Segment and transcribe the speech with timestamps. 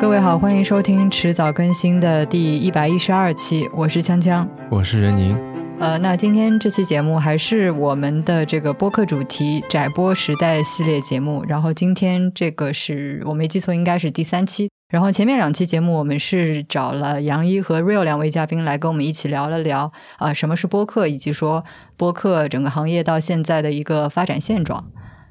[0.00, 5.36] 各位好，欢迎收听迟早更新的第一百一十二期，我是锵锵，我是任宁。
[5.78, 14.70] 呃，那今天这期节目还是我们的这个播客主题窄播时代系列节目，然后今天这个是我没记错，应该是第三期。
[14.88, 21.62] 然后前面两期节目我们是找了杨一和 Real 两位嘉宾来跟我们一起聊了聊啊什么是播客，以及说
[21.98, 24.86] 播客整个行业到现在的一个发展现状。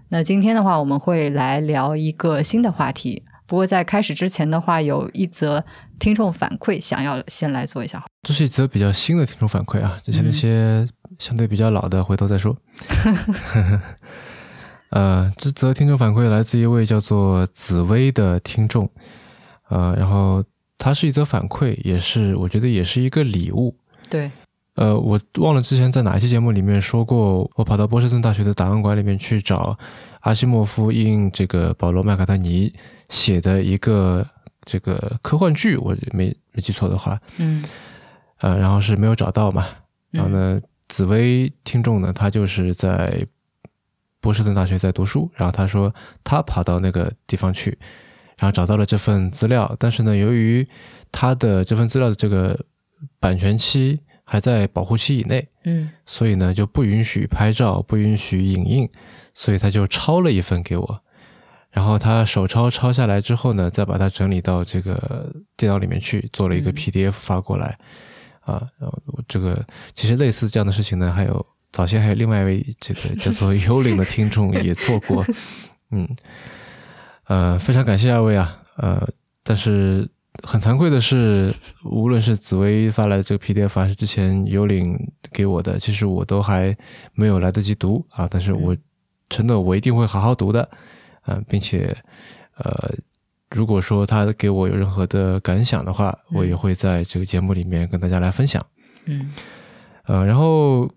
[0.09, 3.23] 那今天的话，我们会来聊一个新的话题。
[3.49, 5.65] 不过在开始之前的话，有一则
[5.97, 8.05] 听众反馈，想要先来做一下。
[8.21, 12.55] 这是一则比较新的听众反馈啊，之前那些相对比较老的，回头再说。
[14.91, 18.87] 呃，这则听众反馈来自一位叫做紫薇的听众。
[19.69, 20.43] 呃，然后
[20.77, 23.75] 它是一则反馈，也是我觉得也是一个礼物。
[24.11, 24.29] 对，
[24.75, 29.75] 呃，我忘了之前在哪一期节目里面说过，我跑到波士顿大学的档案馆里面去找
[30.19, 32.73] 阿西莫夫应这个保罗麦卡丹尼
[33.09, 34.25] 写的一个
[34.65, 37.63] 这个科幻剧，我没没记错的话，嗯，
[38.37, 39.65] 呃，然后是没有找到嘛。
[40.11, 43.25] 然后呢，紫薇听众呢，他就是在
[44.19, 45.93] 波士顿大学在读书，然后他说
[46.23, 47.77] 他跑到那个地方去。
[48.37, 50.65] 然后找到了这份资料，但是呢，由于
[51.11, 52.57] 他的这份资料的这个
[53.19, 58.89] 版权期还在保护期以内，嗯，所以呢就不允许拍照，不允许影印，
[59.41, 61.01] 所以他就抄了一份给我。
[61.71, 67.77] 然后他手抄抄下来之后呢，再把它整理到这个电脑里面去，做了一个 PDF 发过来。
[68.41, 75.25] 啊，然后这个其实类似这样的事情呢，还有早先还有另外一位这个 叫做幽灵的听众也做过，
[75.91, 76.05] 嗯。
[77.27, 79.07] 呃，非常感谢二位啊，呃，
[79.43, 80.09] 但是
[80.41, 81.53] 很惭愧的是，
[81.85, 84.97] 无论是紫薇发来的这个 PDF，还是之前幽灵
[85.31, 86.75] 给我的，其实我都还
[87.13, 88.27] 没有来得及读啊。
[88.29, 88.75] 但是我
[89.29, 90.69] 承诺，我一定会好好读的，
[91.27, 91.95] 嗯，并且，
[92.57, 92.93] 呃，
[93.49, 98.65] 如果说他给我有任何的感想的话，我也会在这个节目里面跟大家来分享。
[99.05, 99.31] 嗯，
[100.05, 100.89] 呃，然后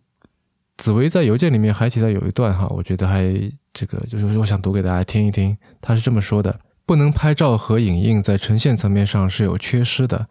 [0.77, 3.33] 紫薇在邮件里面还提到有一段哈，我觉得还。
[3.75, 10.29] 这个就是我想读给大家听一听，他是这么说的：不能拍照和影印，在呈现层面上是有缺失的，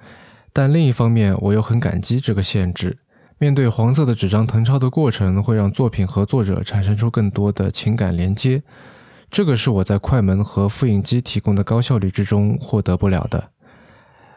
[0.53, 2.99] 但另一方面，我又很感激这个限制。
[3.41, 8.61] 面对黄色的纸张誊抄的过程，会让作品和作者产生出更多的情感连接，
[9.31, 13.49] 这个是我在快门和复印机提供的高效率之中获得不了的。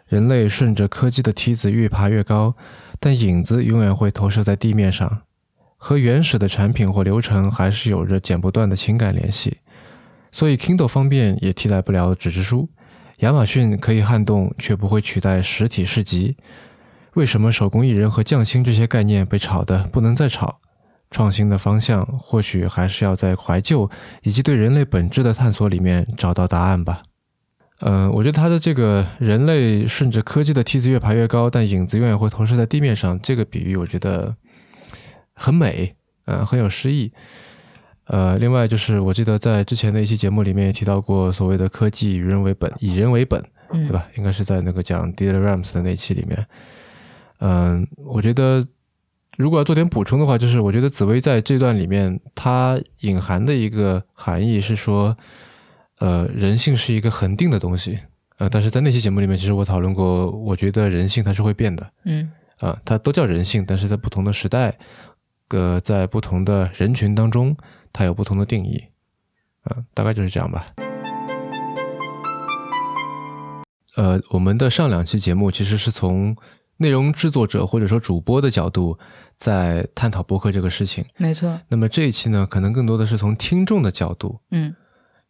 [0.09, 2.54] 人类顺着科技的梯子越爬越高，
[2.98, 5.20] 但影子永远会投射在地面上。
[5.76, 9.59] 和原始的产品或流程还是有着剪不断的情感联系，
[10.32, 12.70] 所以 Kindle 方便也替代不了纸质书。
[13.19, 16.38] 亚马逊可以撼动，却不会取代实体市集。
[17.14, 20.58] 为什么手工艺人和匠心这些概念被炒的不能再炒？
[21.10, 23.88] 创新的方向或许还是要在怀旧
[24.22, 27.02] 以及对人类本质的探索里面找到答案吧。
[27.80, 34.34] 嗯，我觉得他的这个人类顺着科技的梯子越爬越高，但影子永远会投射在地面上这个比喻，我觉得。
[35.36, 35.92] 很美，
[36.26, 37.10] 嗯，很有诗意，
[38.06, 44.06] 呃，另外就是我记得在之前的一期节目里面也提到过所谓的科技以人为本，以人为本，对吧？
[44.16, 46.46] 应该是在那个讲 d i l Rams 的那期里面，
[47.44, 48.66] 嗯，我觉得
[49.37, 55.15] 如果要做点补充的话，就是我觉得紫薇在这段里面它隐含的一个含义是说，
[55.99, 57.99] 呃，人性是一个恒定的东西，
[58.38, 64.76] 呃，但是在那期节目里面，其实我讨论过，我觉得人性它是会变的，嗯，啊，它都叫人性，但是在不同的时代。
[65.50, 67.56] 呃在不同的人群当中，
[67.93, 68.82] 它有不同的定义，
[69.71, 70.72] 嗯，大概就是这样吧。
[73.94, 76.34] 呃，我们的上两期节目其实是从
[76.79, 78.99] 内容制作者或者说主播的角度
[79.37, 81.61] 在探讨播客这个事情，没错。
[81.69, 84.75] 那么这一期呢，可能更多的是从听众的角度，嗯，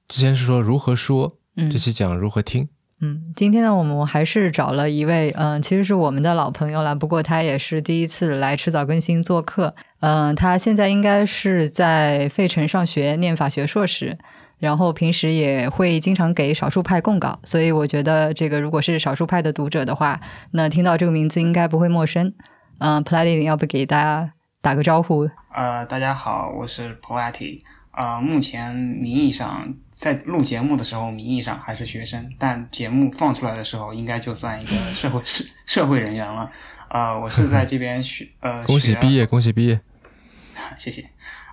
[0.08, 2.68] 之前是说如何说，嗯，这期讲如何听。
[3.00, 6.94] 嗯，今天呢，我们还是找了一位，嗯，其实是我们的老朋友了。
[6.94, 9.74] 不过他也是第一次来迟早更新做客。
[10.00, 14.16] 嗯，他现在应该是在费城上学，念法学硕士，
[14.64, 17.38] 然后平时也会经常给少数派供稿。
[17.44, 20.18] 所以我觉得，这个如果是少数派的读者的话，
[20.52, 22.32] 那听到这个名字应该不会陌生。
[22.78, 24.32] 嗯 p l a t 要不给大家
[24.62, 25.28] 打个招呼？
[25.54, 27.58] 呃，大家好，我是 p l a t y
[27.90, 36.50] 啊，目前名义上在录节目的时候，名义上还是学生，但节目放出来的时候，应该就算一个社会社 社会人员了。
[36.88, 39.80] 啊，我是在这边学，呃，恭喜毕业，恭喜毕业，
[40.78, 41.04] 谢谢。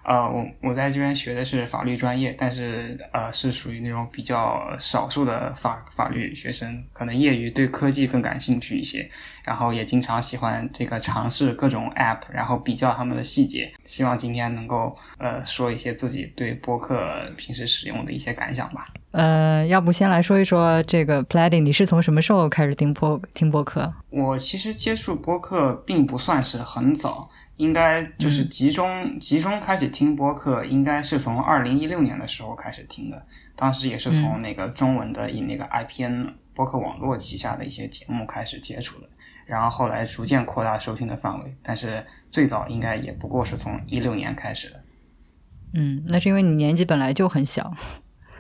[0.04, 9.08] 呃，我我在这边学的是法律专业，但是呃是属于那种比较少数的法法律学生，可能业余对科技更感兴趣一些，
[9.46, 13.72] 然后也经常喜欢这个尝试各种 app，然后比较他们的细节。
[13.86, 18.88] 希望今天能够呃说一些自己对播客平时使用的一些感想吧。
[19.12, 23.94] 呃，要不先来说一说这个 Plaidy，你是从什么时候开始听播听播客？
[24.10, 27.30] 我其实接触播客并不算是很早，
[27.62, 33.22] 应该就是集中、集中开始听播客，应该是从二零一六年的时候开始听的。
[33.56, 39.08] 当时也是从那个中文的以那个 IPN 播客网络旗下的一些节目开始接触的，
[39.46, 44.84] 然后后来逐渐扩大收听的范围，但是最早应该也不过是从一六年开始的。
[45.76, 47.72] 嗯，那是因为你年纪本来就很小。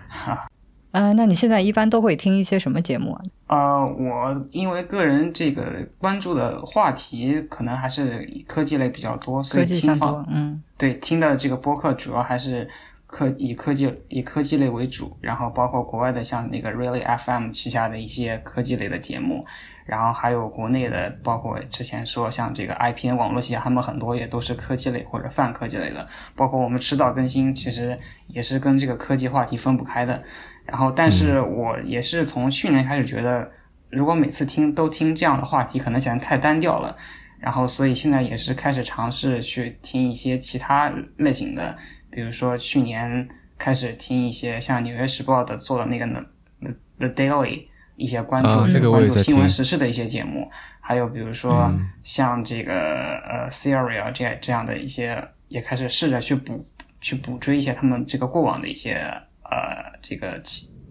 [0.92, 3.22] 啊，那你现在一般都会听一些什么节目啊？
[3.48, 5.64] 呃，我因为个人这个
[5.98, 12.68] 关注的话题可能还是以科技类比较多，所以听多，嗯，对，听的这个播客主要还是
[13.08, 19.46] 科以科技以科技类为主，然后包括国外的像那个 Really FM 旗下的一些科技类的节目。
[19.84, 26.06] 然后还有国内的，包括之前说像这个 IPN 网络旗下，他们很多也都是科技类或者泛科技类的。
[26.34, 27.98] 包括我们迟早更新，其实
[28.28, 30.22] 也是跟这个科技话题分不开的。
[30.66, 33.50] 然后，但是我也是从去年开始觉得，
[33.90, 36.96] 如果每次听都听这样的话题，可能显得太单调了。
[37.40, 41.76] 然后，所以现在也是开始尝试去听一些其他类型的，
[42.10, 43.28] 比如说去年
[43.58, 46.06] 开始听一些像《纽约时报》的做的那个
[46.60, 47.48] 《The The Daily》。
[47.98, 48.50] 一些关注
[48.90, 50.50] 关注新闻时事的一些节目，
[50.80, 51.72] 还有比如说
[52.02, 52.74] 像这个
[53.20, 56.66] 呃 Serial 这这样的一些，也开始试着去补
[57.00, 59.06] 去补追一些他们这个过往的一些
[59.52, 60.42] 呃这个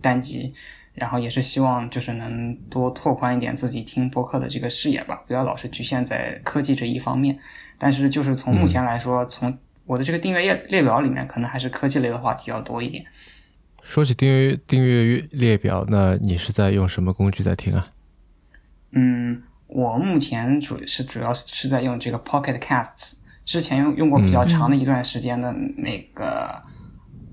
[0.00, 0.54] 单集，
[0.94, 7.36] 然后也是希望就是能多拓宽一点自己听播客的这个视野吧，不要老是局限在科技这一方面。
[7.76, 13.04] 但是就是从目前来说，从我的这个订阅列列表里面，可能还是科技类的话题要多一点。
[13.82, 17.88] 说起订阅订阅列表，那你是在用什么工具在听啊？
[18.92, 23.14] 嗯，我目前主是主要是在用这个 Pocket Casts，
[23.44, 26.62] 之前用用过比较长的一段时间的那个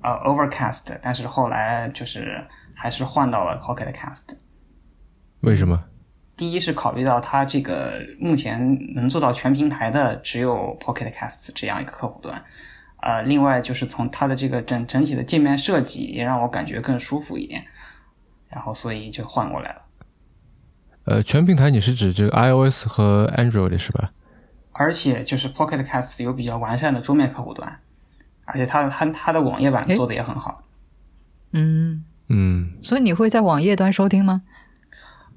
[0.07, 4.37] 呃 Overcast，但是后来就是还是换到了 Pocket Cast。
[5.41, 5.83] 为什么？
[6.35, 12.43] 第一是考虑到它这个目前能做到全平台的只有 Pocket Casts 这样一个客户端。
[13.01, 17.65] 呃，另外就是从它的这个整整体的界面设计也让我感觉更舒服一点，
[18.49, 19.81] 然后所以就换过来了。
[21.05, 24.11] 呃，全平台你是指这个 iOS 和 Android 是吧？
[24.73, 27.79] 而且就是 Pocket Casts 有比较完善的桌面客户端，
[28.47, 30.63] 而且它它它的网页版做的也很好。
[31.53, 34.41] 嗯嗯，所以你会在网页端收听吗？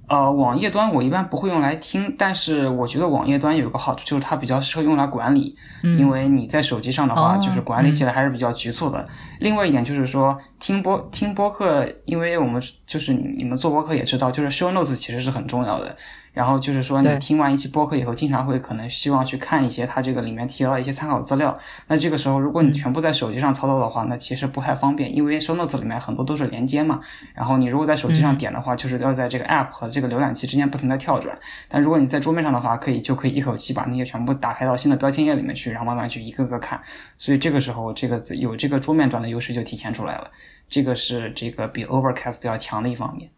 [0.08, 5.54] 呃，网页端我一般不会用来听，但是我觉得网页端有个好处，就是它比较适合用来管理。
[5.84, 9.06] 嗯，因为你在手机上的话，就是管理起来还是比较局促的。
[9.38, 15.96] 另外一点就是说，听播听播客，因为我们就是你们做播客也知道，就是 show notes 其实是很重要的。
[16.32, 21.58] 然后就是说，你听完一期播客以后，经常会可能希望去看一些它这个里面提到的一些参考资料。
[21.88, 27.00] 那这个时候，如果你全部在手机上操作的话，那其实不太方便，因为 Show Notes 里面很多都是连接嘛。
[27.34, 31.36] 然后你如果在手机上点的话，就是要在这个 App 和这个浏览器之间不停的跳转。
[31.68, 36.80] 但如果你在桌面上的话，可以就可以一口气把那些全部打开到新的标签页里面去，然后慢慢去一个个看。
[37.18, 40.30] 所以这个时候，这个有这个桌面端的优势就体现出来了。
[40.68, 43.30] 这个是这个比 Overcast 要强的一方面。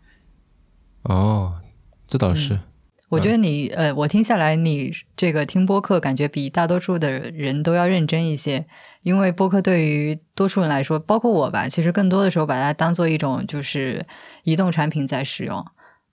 [1.05, 1.55] 哦，
[2.07, 2.61] 这倒是。
[3.13, 8.67] 我觉得你呃，我听下来，你这个听播客感觉比大多数的人都要认真一些，
[9.03, 14.03] 因为播客对于多数人来说，包括我吧，其实更多的时候把它当做一种就是
[14.45, 15.63] 移动产品在使用，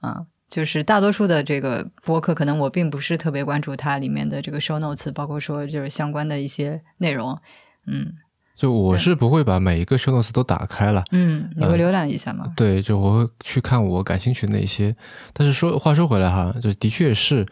[0.02, 7.40] 嗯，就是大多数的这个播客，可能我并不是特别关注它里面的这个 show notes，包括说就是相关的一些内容，
[7.88, 8.14] 嗯。
[8.60, 12.52] 就我是不会把每一个 show notes 都打开了，嗯，你会浏览一下吗？
[12.58, 14.94] 对，就我会去看我感兴趣的那些。
[15.32, 17.46] 但是说话说回来哈，就的确是，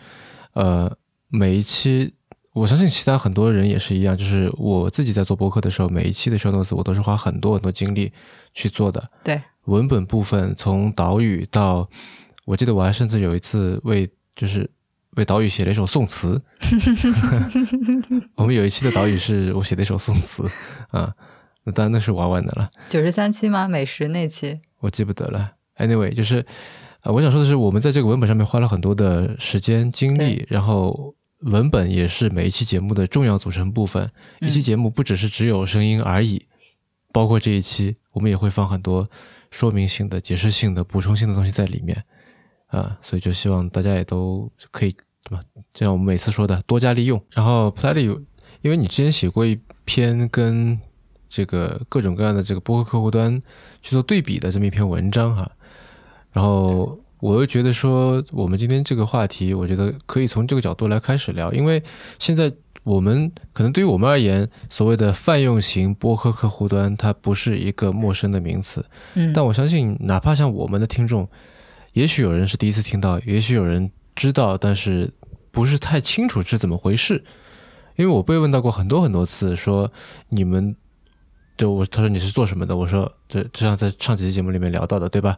[0.52, 0.94] 呃，
[1.30, 2.14] 每一期，
[2.52, 8.12] 我相信其他很多人也是一样，就是我自己在做博客的时候，每一期的 show notes 我都是花很多很多精力
[8.54, 9.10] 去做的。
[9.24, 11.90] 对，文本部分从导语到，
[12.44, 14.70] 我记得我还甚至有一次为就是。
[15.18, 16.40] 为岛屿写了一首宋词，
[18.38, 20.48] 我们有一期的岛屿是我写的一首宋词
[20.90, 21.12] 啊，
[21.64, 22.70] 那当然那是玩玩的了。
[22.88, 23.68] 九十三期吗？
[23.68, 25.54] 美食那期我记不得了。
[25.78, 26.46] Anyway，就是
[27.02, 34.08] 啊，我想说的是，我们在这个文本上面花了很多的时间精力，然后文本也是每一期节目的重要组成部分。
[34.42, 36.46] 一期节目不只是只有声音而已，
[37.12, 39.08] 包括这一期，我们也会放很多
[39.50, 42.04] 说明性的、解释性的、补充性的东西在里面
[42.68, 44.96] 啊，所以就希望大家也都可以。
[45.28, 45.44] 对吧？
[45.74, 47.22] 就像我们每次说的，多加利用。
[47.32, 48.14] 然后 Play 有，
[48.62, 50.80] 因为你之前写过一篇跟
[51.30, 53.42] 这个各种各样的这个播客客户端
[53.82, 55.52] 去做对比的这么一篇文章哈。
[56.32, 61.52] 然后我又觉得说，我们今天这个话题，我觉得可以从这个角度来开始聊。
[61.52, 61.84] 因为
[62.20, 62.52] 现在
[62.84, 68.86] 我们可能对于我们而言，所谓的泛用型播客客户端，它不是一个陌生的名词。
[69.16, 71.28] 嗯，但我相信，哪怕像我们的听众，
[71.94, 75.12] 也许有人是第一次听到，也许有人知道，但是
[75.58, 77.24] 不是太清楚是怎么回事。
[77.96, 79.92] 因为我被问到过很多很多次，说
[80.30, 80.76] 你们，
[81.58, 82.78] 就我他说你是做什么的？
[82.78, 85.36] 我说这就像在上几期节目里面聊到的，对吧？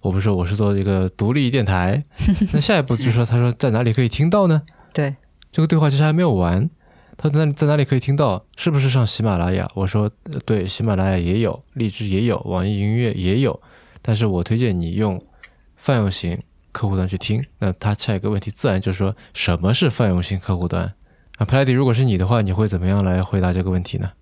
[0.00, 2.04] 我不是说我是做一个独立电台，
[2.52, 4.60] 那下一步就说他说在哪里可以听到呢？
[4.92, 5.14] 对，
[5.52, 6.68] 这个对话其实还没有完。
[7.16, 8.44] 他在在哪里可以听到？
[8.56, 9.70] 是不是上喜马拉雅？
[9.76, 10.10] 我说
[10.44, 13.62] 对，喜马拉雅也有，荔枝也有，网易云音乐也有。
[14.02, 15.22] 但是我推荐你用
[15.76, 17.44] 泛用型客户端去听。
[17.58, 20.92] 那他下一个问题自然就是说什么是泛用型客户端？
[21.38, 24.12] 那 p l a d y 如果是你的话，你会怎么样来回答这个问题呢？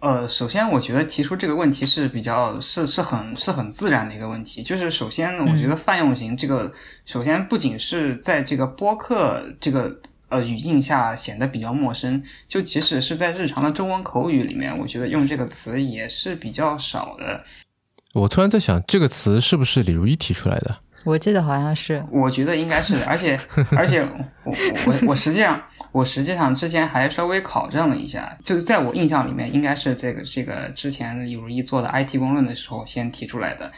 [0.00, 4.62] 呃，首先我觉得提出这个问题是比较是是很是很自然的一个问题。
[4.62, 6.70] 就是首先，我觉得泛用型这个，
[7.06, 17.42] 首先不仅是在这个播客这个呃语境下显得比较陌生，就即使是在日常的中文口语里面，我觉得用这个词也是比较少的。
[18.12, 20.80] 我突然在想，这个词是不是李如一提出来的？
[21.04, 23.38] 我记得好像是，我觉得应该是的，而且
[23.76, 24.00] 而且
[24.42, 24.52] 我
[24.86, 33.70] 我我实际上我实际上之前还稍微考证了一下，就是在我印象里面，应该是这个这个之前李如一做的 IT 公论的时候先提出来的，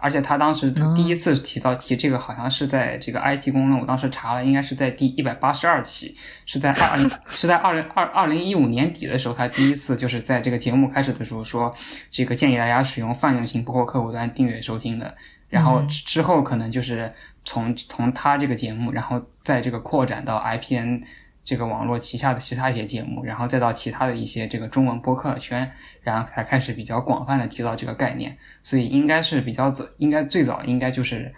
[0.00, 6.14] 而且他当时第一次提到提这个，好像是在这个 IT 公论，我当时查了，应该是在第一百八十二期，
[6.46, 11.74] 是在二是在二零二二零一五年底的时候，他第一次就是在这个节目开始的时候说，
[12.10, 15.12] 这个建议大家使用泛用型播客客户端订阅收听的。
[15.48, 17.10] 然后之后可能就是
[17.44, 21.02] 从从他这个节目，然后在这个扩展到 IPN
[21.42, 25.70] 这个网络旗下的其他一些节目，然后再到其他的一些这个中文播客圈，
[26.02, 28.36] 然后才开始比较广泛的提到这个概念。
[28.62, 31.34] 所以应该是比较早，应该最早应该就是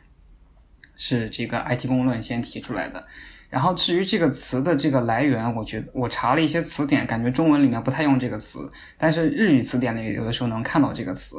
[0.96, 3.06] 是这个 IT 公论先提出来的。
[3.48, 11.36] 然后至于这个词的这个来源，我觉得我查了一些词典，感觉中文里面不太用这个词，但是日语词典里有的时候能看到这个词。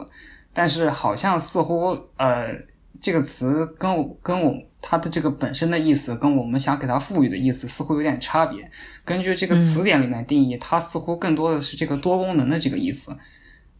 [0.54, 2.54] 但是好像似乎呃，
[3.00, 8.70] 这个词跟我跟我它的这个本身的意思，跟我们想给它赋予的意思似乎有点差别。
[9.06, 13.16] 根据这个词典里面定义，它似乎更多的是这个多功能的这个意思。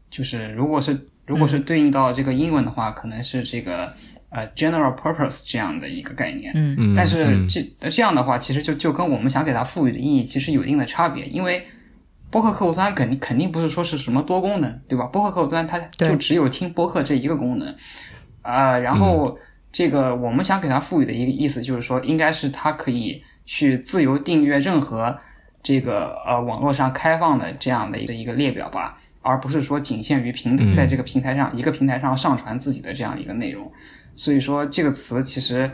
[0.10, 3.94] 就是如果是如果是对应到这个英文的话，可能是这个
[4.30, 6.52] 呃 general purpose 这样的一个概念。
[6.54, 11.66] 嗯嗯，但是嗯这这样的话，其实就就跟我们想给它赋予的意义其实有一定的差别，因为
[12.32, 15.06] 播客客户端肯定肯定不是说是什么多功能，对吧？
[15.06, 17.76] 播客客户端它就只有听播客这一个功能，
[18.42, 19.38] 啊、然后
[19.72, 25.16] 这个我们想给它赋予的一个意思就是说，应该是它可以去自由订阅任何
[25.62, 33.70] 这个呃网络上开放的这样的一个一个列表吧，而不是说仅限于平嗯在这个平台上一个平台上上传自己的这样一个内容。
[34.16, 35.70] 所以说这个词其实。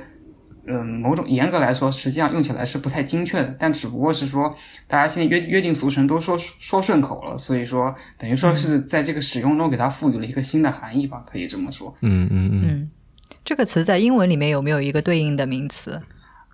[0.67, 4.53] 嗯，某种严格来说，实际上用起来是不太精确的，但只不过是说，
[4.85, 11.95] 大家现在约约定俗成，都说说顺口了，所以说等于说是在这个使用中给它赋予了一个新的含义吧，可以这么说。
[12.01, 12.91] 嗯嗯嗯嗯，
[13.45, 16.01] 这个词在英文里面有没有一个对应的名词？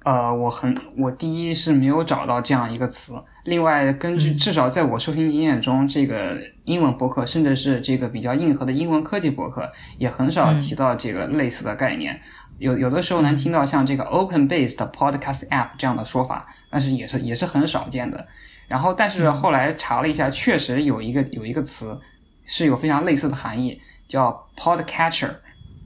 [0.05, 3.13] 呃，我很，我第一是没有找到这样一个词，
[3.45, 12.19] 另外根据至少在我收听经验中，这个英文博客，甚至是这个比较硬核的英文科技博客，也很少提到这个类似的概念。
[12.57, 18.27] 有有的时候能听到像这个 open-based podcast app 这样的说法，但是也是也是很少见的。
[18.67, 21.99] 然后，但是后来查了一下，确实有一个有一个词
[22.45, 25.35] 是有非常类似的含义，叫 podcatcher，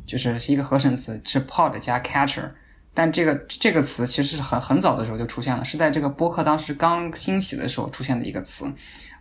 [0.06, 2.52] 就是是一个合成词，是 pod 加 catcher。
[2.94, 8.72] 但这个这个词其实是很很早的时候就出现了，是在这个播客当时刚兴起的时候出现的一个词。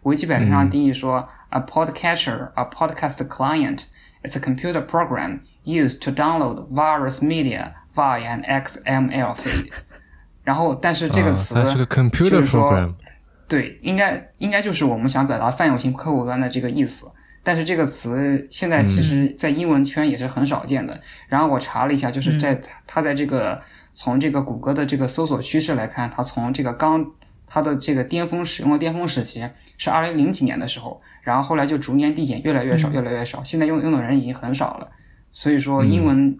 [0.03, 3.85] 维基百科上定义说、a podcatcher, a podcast client,
[4.27, 9.71] is a computer program used to download various media via an XML feed。
[10.45, 12.95] 然后，但是这个词、啊它是个 computer 就是说 program，
[13.49, 17.11] 对，应该应该就是我们想表达泛用型客户端的这个意思。
[17.43, 21.01] 但是这个词现在其实在英文圈也是很少见的。
[21.29, 23.61] 然后我查了一下，就是在它在这个
[23.95, 27.05] 从这个谷歌的这个搜索趋势来看，它从这个刚
[27.47, 29.47] 它的这个巅峰使用的巅峰时期
[29.79, 33.43] 是二零零几年的时候，然后后来就逐年递减，越来越少，越来越少。
[33.45, 34.91] 现在用用的人已经很少了。
[35.33, 36.39] 所以说英文，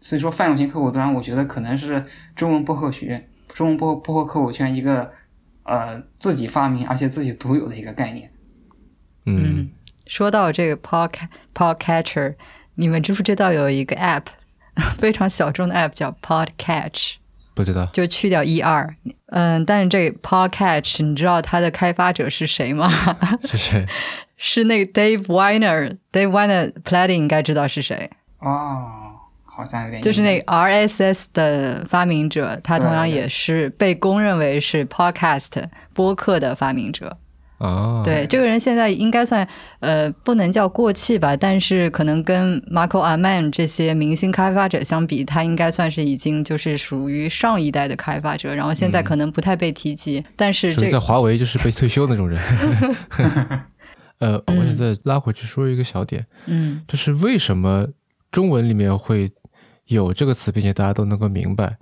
[0.00, 5.12] 所以说泛用型客户端，我觉得可能是中文播客学、中文播播客客户圈一个
[5.64, 8.30] 呃自己发明而且自己独有的一个概念。
[9.26, 9.70] 嗯
[10.06, 11.12] 说到这个 pod
[11.54, 12.34] podcatcher，
[12.76, 14.24] 你们知不知道有一个 app
[14.96, 17.16] 非常小众的 app 叫 Podcatch，
[17.58, 18.88] 不知道就去掉一二
[19.30, 22.88] 嗯，但是这个 Podcatch，你知道它的开发者是谁吗？
[23.44, 23.84] 是谁？
[24.38, 28.08] 是那个 Dave Weiner，Dave Weiner Platy 应该知道是谁。
[28.38, 28.86] 哦，
[29.44, 37.16] 好像有点就是那 RSS 的发明者，他同样也是被公认为是 Podcast 播客的发明者。
[37.58, 39.46] 啊，对，这个人现在应该算
[39.80, 50.24] 呃，不能叫过气吧，但是可能跟 Marco Arman 这些明星开发者相比，他应该算是已经就是属于上一代的开发者，然后现在可能不太被提及。
[50.36, 52.40] 但是这在华为就是被退休那种人。
[54.20, 57.88] 呃，我现在拉回去说一个小点，嗯，就是为什么
[58.30, 59.32] 中文里面会
[59.86, 61.76] 有这个词，并且大家都能够明白，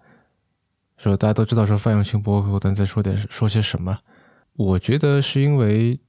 [0.97, 3.99] 说大家都知道说泛用型博客，但在说点说些什么。
[4.57, 6.01] 我觉得是因为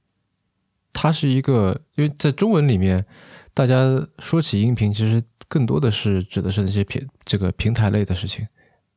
[0.92, 3.04] 它是一个，因为在中文里面，
[3.52, 3.76] 大家
[4.18, 8.46] 说起音频，其实更多的是指的是那些平这个平台类的事情，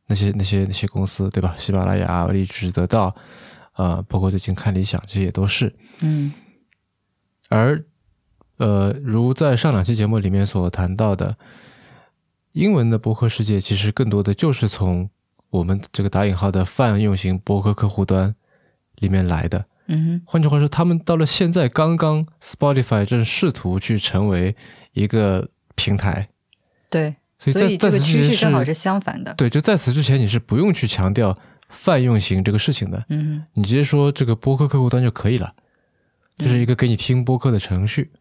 [0.07, 1.53] 那些那些那些公司，对吧？
[1.57, 3.13] 喜马拉雅、荔枝、得到，
[3.73, 5.75] 啊，包括最近看理想，这些也都是。
[5.99, 6.31] 嗯。
[7.49, 7.83] 而
[8.57, 11.37] 呃，如在上两期节目里面所谈到的，
[12.53, 15.09] 英文的博客世界，其实更多的就是从
[15.49, 18.33] 我们这个打引号的泛用型博客客户端。
[19.01, 20.21] 里面来的，嗯哼。
[20.25, 24.55] 换句话说，他们到了现在，刚刚 Spotify 正试图去成为
[24.93, 26.29] 一个平台，
[26.89, 29.33] 对，所以在这个趋势正好是相反的。
[29.33, 31.37] 对，就在此之前，你是不用去强调
[31.69, 35.53] 泛用型这个事情的，嗯，你直接说这个播客客户端就可以了，
[36.37, 38.11] 就是一个给你听播客的程序。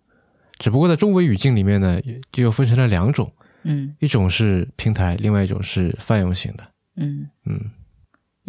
[0.59, 2.01] 只不过在中文语境里面呢，
[2.33, 3.33] 就又分成了两种，
[3.63, 6.65] 嗯，一种是平台，另外一种是泛用型的，
[6.97, 7.71] 嗯嗯。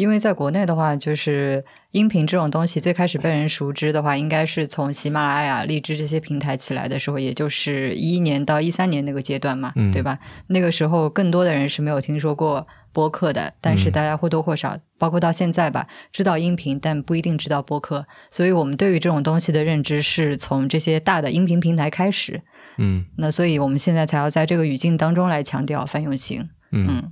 [0.02, 10.18] 因为在国内的话，就是音频这种东西最开始被人熟知的话，应该是从喜马拉雅、荔枝这些平台起来的时候，也就是一一年到一三年那个阶段嘛，对吧？
[10.48, 18.08] 那个时候更多的人是没有听说过播客的，但是大家或多或少，包括到现在吧，知道音频，但不一定知道播客。
[18.32, 22.42] 所以我们对于这种东西的认知是从这些大的音频平台开始，
[22.80, 27.12] 嗯，那所以我们现在才要在这个语境当中来强调泛用型，嗯。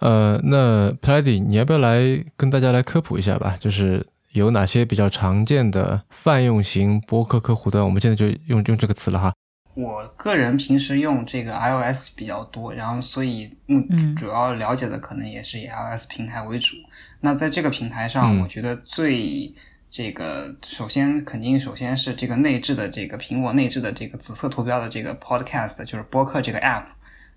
[0.00, 3.56] 呃，那 Plady，你要不要来跟大家来科普一下吧？
[3.58, 7.84] 就是有哪些比较常见的泛用型播客客户端？
[7.84, 9.32] 我们现在就用用这个词了哈。
[9.74, 13.84] 我个人平时用这个 iOS 比较多，然后所以目
[14.16, 16.76] 主要了解的可能也是以 iOS 平台为主。
[17.20, 19.54] 那在这个平台上，我觉得最
[19.90, 26.86] 这个首先肯定首先是这个内置的这个苹果内置的这个紫色图标的这个 Podcast，就是播客这个 App，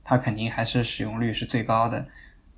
[0.04, 2.06] 它肯定还是使用率是最高的。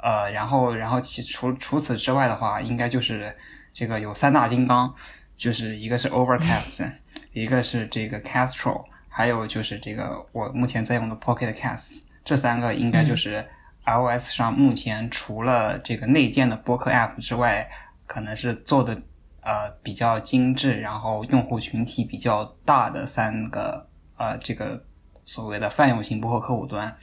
[0.03, 3.33] 呃，然后，然后其除除此之外的话，应该就是
[3.71, 4.93] 这个有三大金刚，
[5.37, 6.91] 就是一个是 Overcast，
[7.31, 13.47] 一个是这个 Castro，还有就是这个我目前在用的 Pocket Casts，这三个应该就是
[13.85, 17.69] iOS 上目前除了这个内建的播客 App 之外，
[18.05, 19.01] 可能是做的
[19.39, 23.87] 呃比较精致，然后用户群体比较大的三个
[24.17, 24.83] 呃这个
[25.25, 26.93] 所谓的泛用型播客客户端。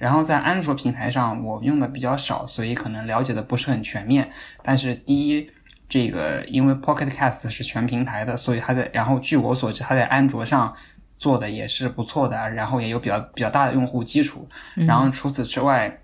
[0.00, 4.30] 然后在安卓平台上，我用的比较少，所以可能了解的不是很全面。
[4.62, 5.46] 但是第一，
[5.90, 10.74] 这个因为 Pocket Cast 是全平台的，所以它在然后据我所知，它在安卓上
[11.18, 14.48] 做的也是不错的，然后也有比较比较大的用户基础。
[14.74, 16.00] 然后除此之外，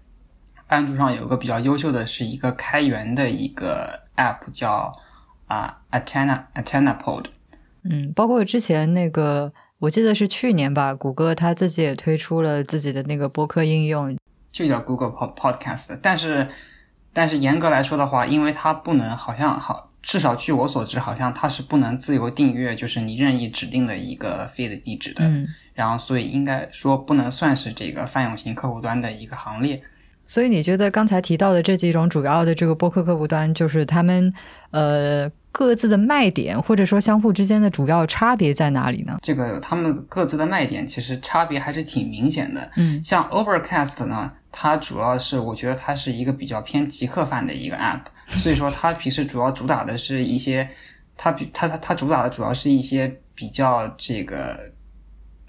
[0.67, 4.93] 安卓上有一个比较优秀的是一个开源的一个 App，叫
[5.47, 7.25] 啊 Atena Atena Pod。
[7.83, 9.55] 嗯，包括之前那个。
[9.87, 14.17] 我记得是去年吧，谷歌它自己也推出了自己的那个播客应用，
[14.51, 15.97] 就叫 Google Pod Podcast。
[16.03, 16.49] 但是，
[17.13, 25.25] 但是严格来说的话，因为它不能，好像好，至少据我所知，好像它是不能自由订阅，就是你任意指定的一个 feed 地址的。
[25.25, 25.47] 嗯。
[25.75, 29.81] 然后，所以应该说不能算是这个泛用型客户端的一个行列。
[30.27, 34.33] 所以，你觉得刚才提到的这几种主要的这个播客客户端，就是他们
[34.73, 35.31] 呃。
[35.57, 39.17] 各自的卖点，或者说相互之间的主要差别在哪里呢？
[39.23, 42.71] 这个他们各自的卖点其实差别还是挺明显的。
[42.77, 50.69] 嗯，像 Overcast 呢，它主要是我觉得它是一个比较偏极客范的一个 App，所以说它平时主要主打的是一些，
[51.17, 54.61] 它比它它它主打的主要是一些比较这个，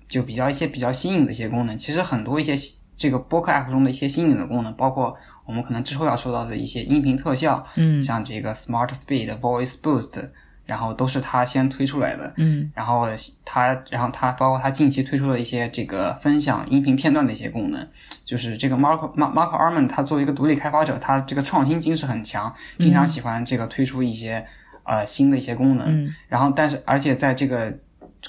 [0.07, 1.77] 就比较一些比较新颖的一些功能。
[1.77, 2.55] 其实很多一些
[2.95, 5.13] 这个播客 App 中的一些新颖的功能，包括。
[5.47, 10.29] 我们可能之后要说到的一些音频特效，嗯，像这个 Smart Speed Voice Boost，
[10.65, 13.07] 然后都是他先推出来的，嗯，然后
[13.45, 17.87] 他，然后他包括他近期推出的一些这个分享音频片段的一些功能，
[18.25, 24.45] 就是这个 Mark Mark Mark Arman 他作为一个独立开发者，他这个创新精神很强，经常喜欢这个推出一些
[24.83, 27.73] 呃新的一些功能，然后但是而且在这个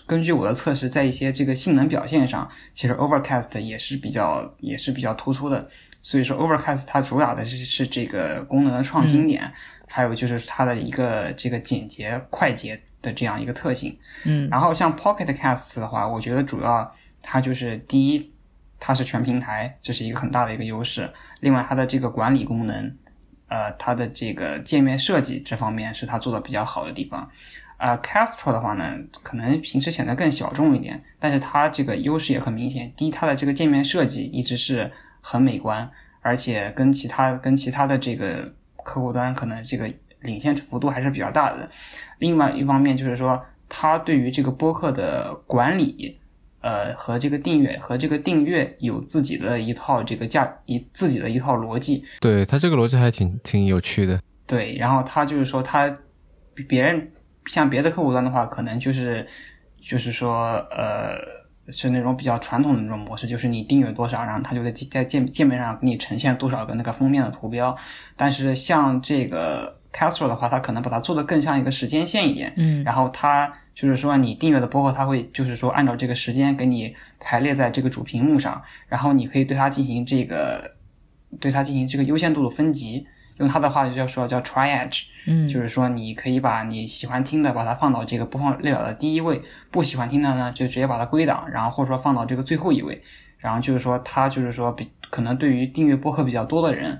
[0.07, 5.69] 根据我的测试，在一些这个性能表现上，其实 Overcast 也是比较也是比较突出的。
[6.09, 9.53] 所以说，Overcast 它主打的是是这个功能的创新点，
[9.87, 13.95] 还有就是它的一个这个简洁快捷的这样一个特性。
[14.25, 16.91] 嗯，然后像 Pocket Casts 的话，我觉得主要
[17.21, 18.33] 它就是第一，
[18.81, 21.13] 它是全平台，这是一个很大的一个优势。
[21.41, 22.97] 另外，它的这个管理功能，
[23.49, 27.31] 呃，它的这个界面设计这方面是它做的比较好的地方。
[27.77, 32.91] 啊，Castro 的话呢，可能平时显得更小众一点，但是它这个优势也很明显。
[32.97, 34.91] 第一，它的这个界面设计一直是
[35.23, 38.53] 很美观，而且跟其他跟其他的这个
[38.85, 41.69] 客户端可能这个领先幅度还是比较大的。
[42.19, 46.19] 另外一方面就是说，它对于这个播客的管理，
[46.61, 52.05] 呃，和这个订阅和这个订阅有自己的一套这个价一自己的一套逻辑。
[52.21, 54.21] 对它这个逻辑还挺挺有趣的。
[54.47, 55.95] 对，然后它就是说，它
[56.55, 57.11] 比别人。
[57.47, 59.27] 像别的客户端的话，可能就是
[59.81, 61.17] 就是说，呃，
[61.71, 67.77] 是那种比较传统的那种模式，就是你订阅多少，然后它就在在界界面上给你呈现多少个那个封面的图标。
[68.17, 72.53] 但是像这个 Castro 的话，它可能把它做的更像一个时间线一点。
[72.57, 80.77] 嗯，然后它就是说，你订阅的播客，它会就是说按照这个时间给你排列在这个主屏幕上，然后你可以对它进行这个
[81.41, 83.07] 对它进行这个优先度的分级。
[83.39, 93.01] 用他的话就叫说叫 triage，嗯，就是说你可以把你喜欢听的把它放到这个播放列表的第一位，不喜欢听的呢就直接把它归档，然后或者说放到这个最后一位，
[93.39, 96.99] 然后就是说他就是说比可能对于订阅播客比较多的人，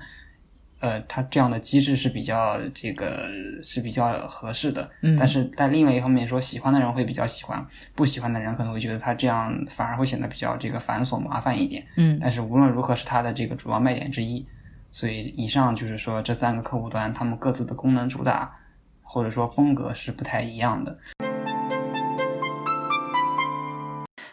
[0.79, 3.27] 呃，它这样的机制是比较这个
[3.61, 14.45] 是比较合适的，嗯，但是在另外一方面说，喜欢的人会比较喜欢，不喜欢的人可能会觉得他这样反而会显得比较这个繁琐麻烦一点，嗯，但是无论如何是他的这个主要卖点之一。
[14.91, 18.55] 所以，以上就是说这三个客户端，他们各自的功能主打
[19.03, 20.97] 或者说风格是不太一样的。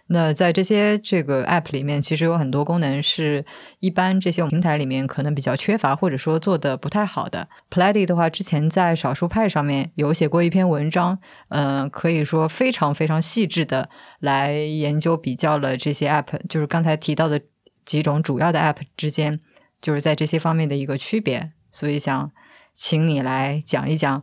[0.09, 3.45] 那在这些这个 App 里面，其实有很多功能是
[3.81, 7.49] 一般这些平台里面可能比较缺乏，或者说做的不太好的。
[7.69, 13.91] Plady 的话，之前在少数派上面有写过一篇文章，嗯，可以说非常非常细致的
[14.21, 17.41] 来研究比较了这些 App，就是刚才提到的
[17.85, 19.41] 几种主要的 App 之间。
[19.87, 22.33] 就是在这些方面的一个区别，所以想
[22.75, 24.21] 请你来讲一讲，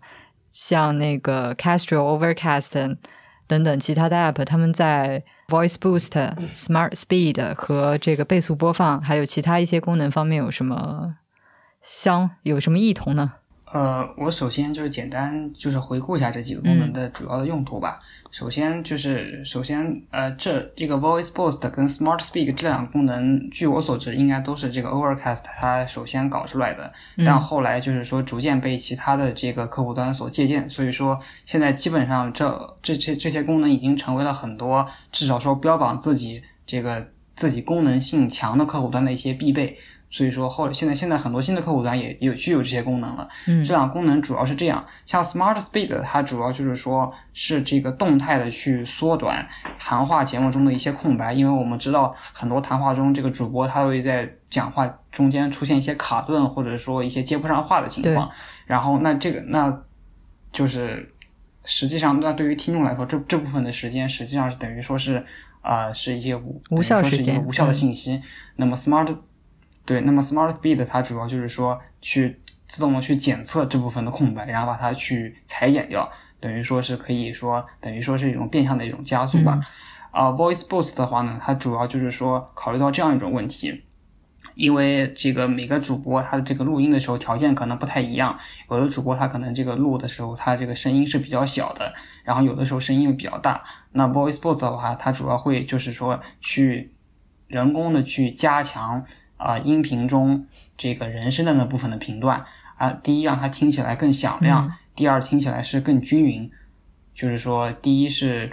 [0.52, 2.98] 像那个 Castro、Overcast
[3.48, 6.10] 等等其他的 App，他们在 Voice Boost、
[6.54, 11.16] Smart Speed 和这个倍速播放，还有其他一些功能方面有什么
[11.82, 13.36] 相有什么异同呢？
[13.74, 18.00] 呃，我首先就是简单就是回顾一下这几个功能的主要的用途吧。
[18.30, 26.94] 首先就是首先呃，这这个 Voice Boost 跟 Smart Speak 这两个功能，据我所知，应该都是这个 Overcast 它首先搞出来的。
[27.26, 39.76] 但后来就是说逐渐被其他的这个客户端所借鉴，所以说现在基本上这这这这些功能已经成为了很多至少说标榜自己这个自己功能性强的客户端的一些必备。
[40.14, 43.28] 所以说后现在现在很多新的客户端也有具有这些功能了。
[43.48, 49.44] 嗯，这两个功能主要是这样，像 Smart Speed 它主要就是说是这个动态的去缩短
[49.76, 58.30] 谈话节目中的一些空白，因为我们知道很多谈话中这个主播他会在讲话中间出现一些卡顿或者说一些接不上话的情况。
[58.68, 59.82] 然后那这个那
[60.52, 61.12] 就是
[61.66, 65.26] 实际上那对于听众来说，这这部分的时间实际上是等于说是
[65.62, 68.22] 啊是一些无无效时间无效的信息。
[68.58, 69.18] 那么 Smart
[69.86, 79.60] 对，那么 Smart Speed 它主要就是说去自动的去检测这部分的空白，然后把它去裁剪掉，等于说是可以说等于说是一种变相的一种加速吧。
[80.12, 83.84] 啊，Voice Boost 的话呢，它主要就是说考虑到这样一种问题，
[84.56, 88.38] 因为这个每个主播他的这个录音的时候条件可能不太一样，
[88.70, 91.94] 有的主播他可能这个录的时候他这个声音是比较小的，
[92.24, 93.62] 然后有的时候声音又比较大。
[93.92, 96.94] 那 Voice Boost 的话，它主要会就是说去
[97.48, 99.06] 人工的去加强。
[99.44, 102.44] 啊，音频中这个人声的那部分的频段
[102.78, 106.50] 啊，第一让它听起来更响亮，第二听起来是更均匀。
[107.14, 108.50] 就是说，第一是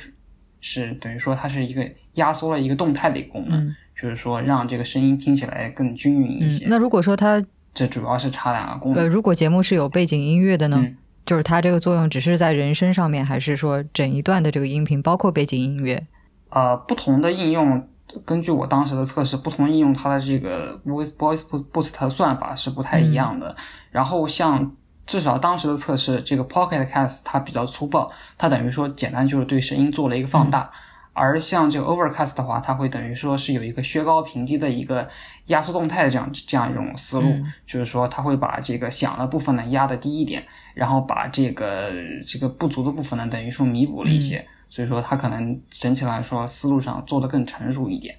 [0.60, 6.66] 是等于说它是一个压缩了一个动态的一个功能，就是说让这个声音听起来更均匀一些。
[6.68, 9.02] 那如果说它这主要是差两个功能。
[9.02, 10.84] 呃，如果节目是有背景音乐的呢，
[11.24, 16.06] 就是它这个作用只是在人声上面，还是说整一段的这个音频包括背景音乐？
[16.50, 17.86] 呃，不同的应用。
[18.24, 21.42] 根据我当时的测试，不同应用它的这个 Voice Voice
[21.72, 23.54] Boost 的算法是不太一样的。
[23.90, 30.70] 然后像至少当时的测试，这个 Pocket Cast 它比较粗暴，它等于说简单就是对声音做了一个放大。
[31.12, 35.06] 而像这个 Overcast 的话，它会等于说是有一个削高平低的一个
[35.46, 37.26] 压缩动态的这样这样一种思路，
[37.66, 40.42] 就是说它会把这个响的部分呢压的低一点，
[40.72, 41.90] 然后把这个
[42.26, 44.46] 这个不足的部分呢等于说弥补了一些。
[44.70, 48.14] 所以说，它可能整体来说思路上做的更成熟一点。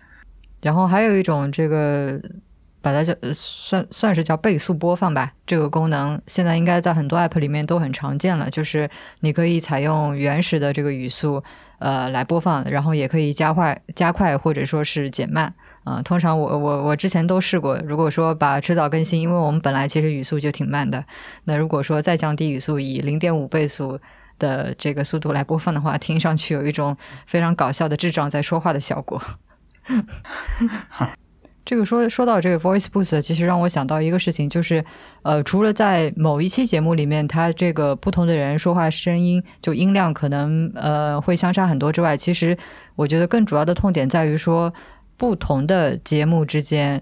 [0.61, 2.21] 然后还有一种这个，
[2.81, 5.33] 把它叫算算是叫倍速播放吧。
[5.47, 8.87] 这个功能现在应该在很多 app 里面都很常见了，就是
[9.21, 11.43] 你可以采用原始的这个语速，
[11.79, 15.51] 呃，来播放，然后也可以加快、加快或者说是减慢。
[15.83, 21.03] 啊、通常我我我之前都试过，如果说把迟早更新，因为我们本来其实语速就挺慢的，
[21.45, 23.99] 那如果说再降低语速，以零点五倍速
[24.41, 29.21] 的这个速度来播放的话，听上去有一种非常搞笑的智障在说话的效果。
[31.63, 34.83] 这个说说到这个 voice boost，其实让我想到一个事情，就是
[35.21, 42.57] 呃，除了在某一期节目里面，它这个不同的人说话声音就音量可能呃会相差很多之外，其实
[42.95, 44.73] 我觉得更主要的痛点在于说，
[45.15, 46.99] 不同的节目之间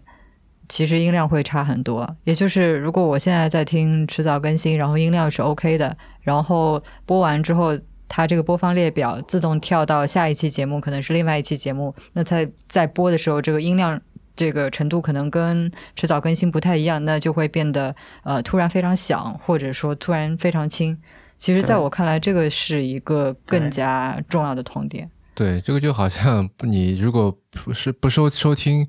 [0.68, 2.18] 其实音量会差很多。
[2.26, 5.98] 也就是如果我现在在听迟早更新，然后音量是 OK 的，
[6.30, 7.78] 然后播完之后。
[8.12, 11.94] 它这个播放列表自动跳到下一期节目，可能是另外一期节目。
[12.14, 14.02] 那它在播的时候，这个音量
[14.36, 20.98] 这个程度可能跟迟早更新不太一样，那就会变得呃突然非常响，或者说突然非常轻。
[21.38, 25.08] 其实，在我看来，这个是一个更加重要的痛点。
[25.36, 28.88] 对，这个就好像你如果不是不收收听，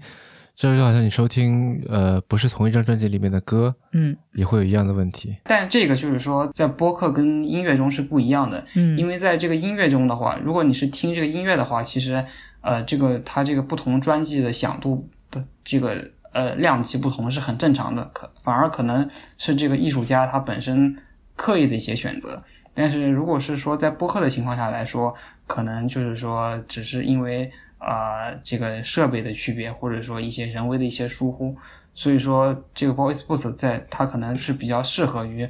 [0.61, 5.35] 这就好像你收听呃不是同一张专辑里面的歌，嗯也会有一样的问题。
[5.45, 12.23] 但这个就是说，在播客跟音乐中是不一样的，嗯，因为在这个音乐中的话，如果你是听这个音乐的话，其实
[12.61, 20.95] 呃，这个它这个不同专辑的响度的这个呃量级不同是很正常的，可反而可能是这个艺术家他本身
[21.37, 22.43] 刻意的一些选择。
[22.75, 25.15] 但是如果是说在播客的情况下来说，
[25.47, 31.57] 可能就是说只是因为呃这个设备的区别，或者说一些人为的一些疏忽，
[31.95, 35.49] 所以说这个 Voice Boost 在它可能是比较适合于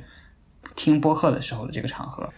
[0.75, 2.29] 听播客的时候的这个场合。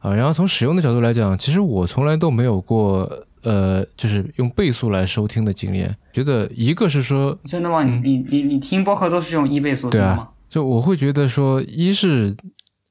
[0.00, 5.96] 啊，然后从使用的角度来讲，其实我从来都没有过呃，就是用倍速来收听的经验。
[6.12, 7.82] 觉得一个是说，真的吗？
[7.82, 10.28] 你你你你听播客都是用一倍速对啊听吗？
[10.48, 12.36] 就我会觉得说，一是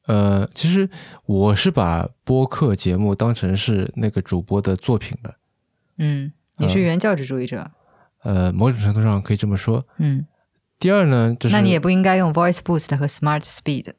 [0.06, 0.90] 呃，其实
[1.26, 5.36] 我是把播客节目当成是那个主播的作品的，
[5.98, 7.70] 嗯，你是呃原教旨主义者。
[8.24, 9.86] 呃，某种程度上可以这么说。
[10.00, 10.26] 嗯，
[10.80, 13.94] 第二呢，就是那你也不应该用 Voice Boost 和 Smart Speed。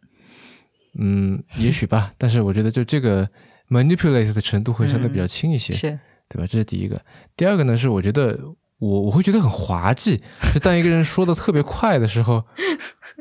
[0.99, 3.29] 嗯，也许吧，但是我觉得就这个
[3.71, 6.47] manipulate 的程度会相对比较轻一些，是，对吧？
[6.47, 7.01] 这是第一个。
[7.37, 8.39] 第二个呢，是我觉得
[8.79, 10.21] 我我会觉得很滑稽，
[10.53, 12.45] 就当一个人说的特别快的时候，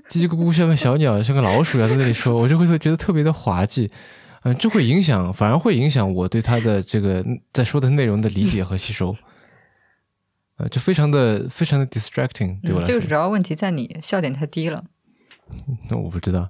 [0.09, 3.91] 叽叽咕咕像个小鸟，像个老鼠一样在那里说，我就会觉得特别的滑稽。
[4.47, 9.13] 嗯、这会影响，反而会影响我对他的这个在说的内容的理解和吸收。
[10.55, 12.87] 呃，就非常的非常的 distracting 对我嗯，来说。
[12.87, 14.85] 这个主要问题在你笑点太低了。
[15.89, 16.49] 那我不知道，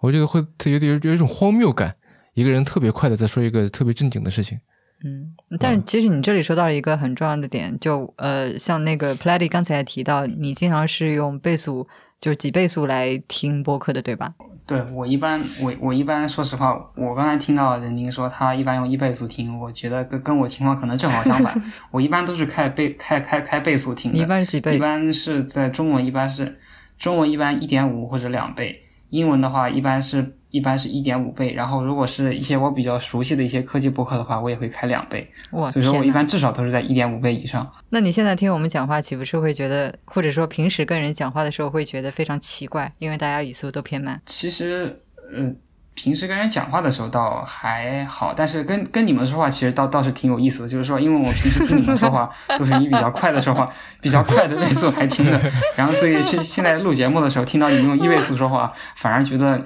[0.00, 1.94] 我觉得会特有点有有一种荒谬感，
[2.34, 4.58] 一个人特别快的在说一个特别正经的事情。
[5.04, 11.88] 嗯，但是其实你这里说到了一个很重要的点，就呃，像那个 Platy 刚才也提到，你经常是用倍速，
[12.20, 14.34] 就是几倍速来听播客的，对吧？
[14.66, 21.60] 对我一般，我我一般说实话，我刚才听到任宁说他一般用一倍速听，我觉得跟跟我情况可能正好相反。
[21.90, 26.58] 我一般都是开倍开开开倍速听的，一般是几倍一般是在中文一般是
[26.98, 31.52] 中文一般一点五或者两倍，英文的话一般是一般是一点五倍。
[31.52, 35.28] 然后如果是一些我比较熟悉的一些科技博客的话，我也会开两倍。
[35.52, 37.70] 哇，所以说我一般至少都是在一点五倍以上。
[37.88, 44.20] 那你现在听我们讲话，岂不是会觉得，或者说平时跟人讲话的时候会觉得非常奇怪，因为大家语速都偏慢。
[44.26, 45.00] 其实，
[45.32, 45.52] 呃，
[45.94, 50.68] 平时跟人讲话的时候倒还好，但是跟跟你们说话其实倒倒是挺有意思的。
[50.68, 53.68] 就是说，因为我平时听你们说话都是以比较快的说话，
[54.00, 55.40] 比较快的倍速来听的，
[55.76, 59.58] 然后所以是现在录节目的时候听到你们用一倍速说话，反而觉得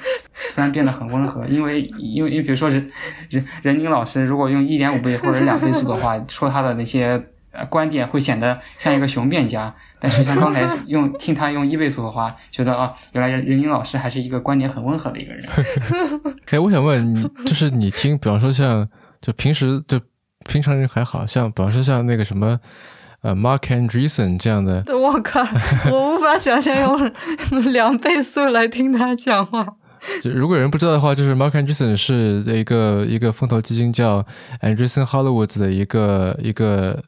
[0.53, 1.47] 突然变得很温和。
[1.47, 2.91] 因为因为因为比如说任
[3.31, 7.23] 任任宁老师如果用一点五倍或者两倍速的话，说他的那些。
[7.55, 15.47] 呃，观点会显得像一个雄辩家，但是像刚才 用听他用一倍速的话，觉得啊，原来任任宁老师还是一个观点很温和的一个人。
[16.51, 18.89] 哎，我想问你，就是你听，比方说像
[19.21, 20.01] 就平时就
[20.45, 22.59] 平常人还好像，比方说像那个什么
[23.23, 25.41] 呃 Mark Andreessen 这样的，我靠，
[25.91, 29.77] 我无法想象用两倍速来听他讲话。
[30.23, 34.23] 就如果有人不知道的话，就是 Mark Andreessen 是一个一个风投基金叫
[34.61, 37.03] Andreessen Hollywood 的一个一个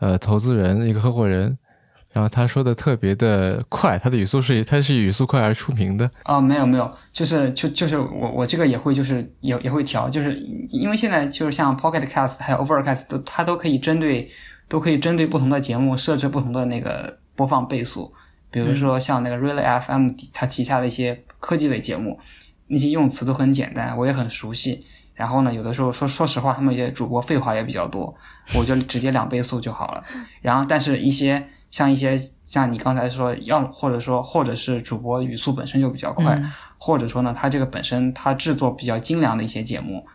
[0.00, 1.58] 呃投资人，一个合伙人。
[2.10, 6.10] 然后他说的特别的快，他的语速是他是以语速快而出名的。
[6.24, 10.34] 哦，没有没有，就是就就是我我这个也会就是也也会调，就是
[10.70, 14.28] 因为现在就是像 Pocket Cast 还有 Overcast 都它都可以针对
[14.68, 18.10] 都可以针对不同的节目设置不同的那个播放倍速，
[18.50, 22.18] 比如说像那个 Relay FM 它旗下的一些科技类节目，
[22.68, 24.82] 那些用词都很简单，我也很熟悉。
[25.18, 28.14] 然后呢，有的时候说说实话，他们一些主播废话也比较多，
[28.56, 30.04] 我就直接两倍速就好了。
[30.40, 40.06] 然后，但是一些像一些像你刚才说，要或者说或者是主播语速本身就比较快，嗯或者说呢，他这个本身他制作比较精良的一些节目，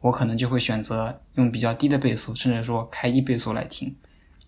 [0.00, 3.94] 我可能就会选择用比较低的倍速，甚至说开一倍速来听。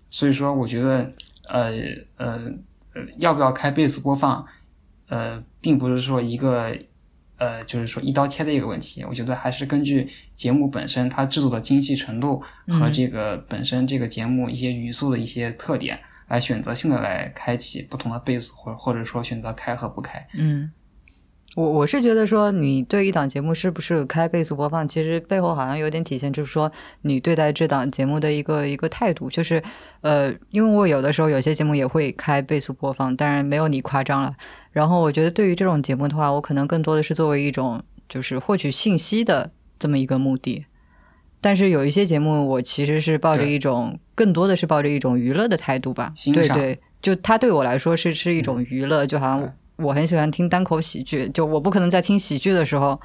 [0.09, 1.13] 所以说，我觉得
[1.47, 1.71] 呃
[2.17, 2.41] 呃
[2.95, 4.43] 呃，要不要开倍速播放，
[5.11, 6.75] 呃，并不是说一个
[7.41, 9.03] 呃，就是说一刀切的一个问题。
[9.05, 15.99] 我觉得还是根据节目本身它制作的精细程度和这个本身这个节目一些语速的一些特点
[16.29, 20.25] 来选择性的来开启不同的倍速，或或者说选择开和不开。
[20.39, 20.71] 嗯。
[21.57, 26.71] 我我是觉得说，你对一档节目是不是开倍速播放，其实背后好像有点体现，就是说
[27.03, 29.29] 你对待这档节目的一个一个态度。
[29.29, 29.61] 就是，
[30.03, 34.33] 呃，因为我有的时候有些节目也会开倍速播放，当然没有你夸张了。
[34.71, 40.65] 然后我觉得对于这种节目的话，我可能更多的是作为一种就是获取信息的这么一个目的。
[41.41, 46.13] 但是有一些节目，我其实是抱着一种更多的是抱着一种娱乐的态度吧。
[46.33, 49.53] 对对，就它对我来说是是一种娱乐，就好像。
[49.83, 53.01] 我很喜欢听单口喜剧，就我不可能在听喜剧的时候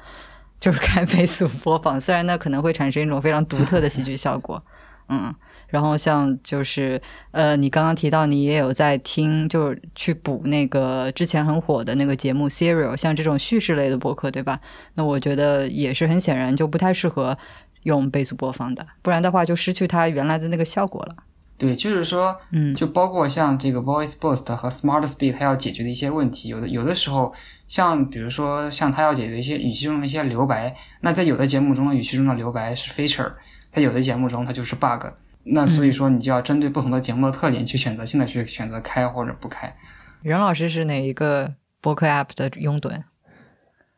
[0.60, 4.62] 就是开倍速播放，虽然那可能会产生一种非常独特的喜剧效果，
[5.08, 5.34] 嗯。
[5.68, 14.60] 然后像就是呃，你刚刚提到你也有在听，就是去补那个之前很火的那个节目《Serial》，像这种叙事类的博客，对吧？
[14.94, 17.36] 那我觉得也是很显然就不太适合
[17.82, 21.16] 用倍速播放的，不然的话就失去它原来的那个效果了。
[21.58, 27.32] 对，就是说，嗯，就包括像这个 Voice Boost 和 Smart Speed，它要解决的一些问题，有的有的时候，
[27.66, 33.32] 像比如说像它要解决一些语气中的一些留白，那在有的节目中的语气中的留白是 feature，
[33.72, 35.06] 在有的节目中它就是 bug，
[35.44, 39.74] 那所以说你就要针对不同的节目的特点去选择性的去选择开或者不开。
[40.22, 43.02] 任老师是哪一个播客 app 的拥趸？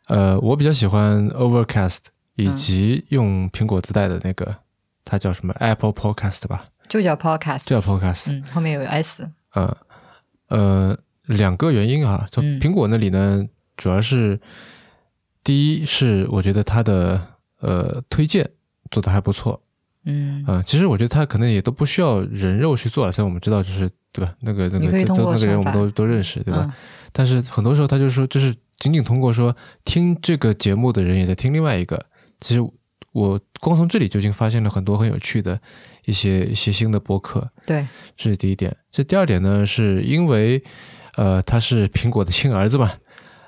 [0.07, 2.05] 呃，我比较喜欢 Overcast，
[2.37, 4.57] 以及用苹果自带的那个，
[5.05, 6.67] 它叫什么 Apple Podcast 吧。
[6.89, 9.77] 就叫 podcast，就叫 podcast，嗯，后面有 s，呃
[10.49, 13.47] 呃，两个原因啊，就苹果那里呢，
[13.77, 14.41] 主要是
[15.45, 17.21] 第一是我觉得它的
[17.61, 18.49] 呃推荐
[18.91, 19.61] 做的还不错，
[20.05, 20.45] 嗯。
[20.49, 26.75] 嗯，其实我觉得它可能也都不需要人肉去做了，虽然我们知道就是对吧，那个那个那个人我们都都认识对吧？
[27.13, 32.07] 但是很多时候他就说，就是仅仅通过说听这个节目的人也在听另外一个，
[32.41, 32.61] 其实。
[33.13, 35.61] 我光从这里就已经发现了很多很有趣的
[36.05, 38.77] 一些一些新的播客，对，这是第一点。
[38.91, 40.63] 这第二点呢，是因为
[41.17, 42.93] 呃他是苹果的亲儿子嘛，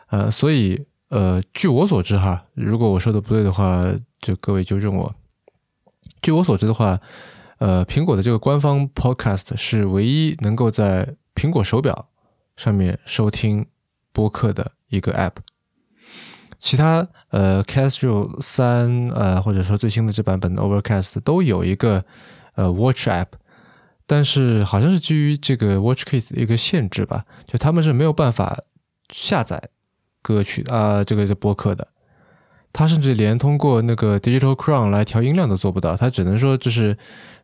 [0.08, 3.86] 呃，所以呃据我所知哈，如果我说的不对的话，
[4.20, 5.14] 就各位纠正我。
[6.22, 6.98] 据我所知的话，
[7.58, 12.08] 呃，苹果的这个官方 Podcast 是唯一能够在苹果手表
[12.56, 13.66] 上面收听
[14.12, 15.36] 播客的一个 App。
[16.58, 22.04] 其他呃，Castro 三呃，或者说最新的这版本的 Overcast 都有一个
[22.56, 23.26] 呃 Watch App，
[24.04, 28.58] 但是好像是基于这个 WatchKit 的一个限制吧，就他们是没有办法
[29.12, 29.62] 下载
[30.22, 31.86] 歌曲啊，这个是播客的，
[32.72, 36.98] 他甚至连通过那个 Digital Crown 来调音量都做不到，他只能说就是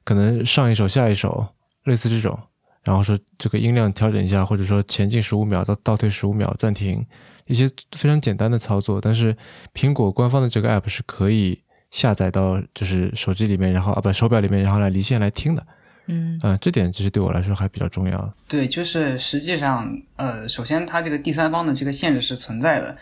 [0.05, 1.47] 可能上一首下一首，
[1.85, 2.37] 类似这种，
[2.83, 7.07] 然后说这个音量调整一下，或者说前进十五秒到倒退十五秒暂停。
[7.47, 9.37] 一些非常简单的操作，但是
[9.75, 15.67] 苹果官方的这个 app 是可以下载到就是手机里面，然后啊不手表里面，然后来离线来听的。
[16.09, 18.35] 嗯嗯，这点其实对我来说还比较重要。
[18.47, 22.97] 对，就是实际上，呃，首先它这个第三方的这个限制是存在的。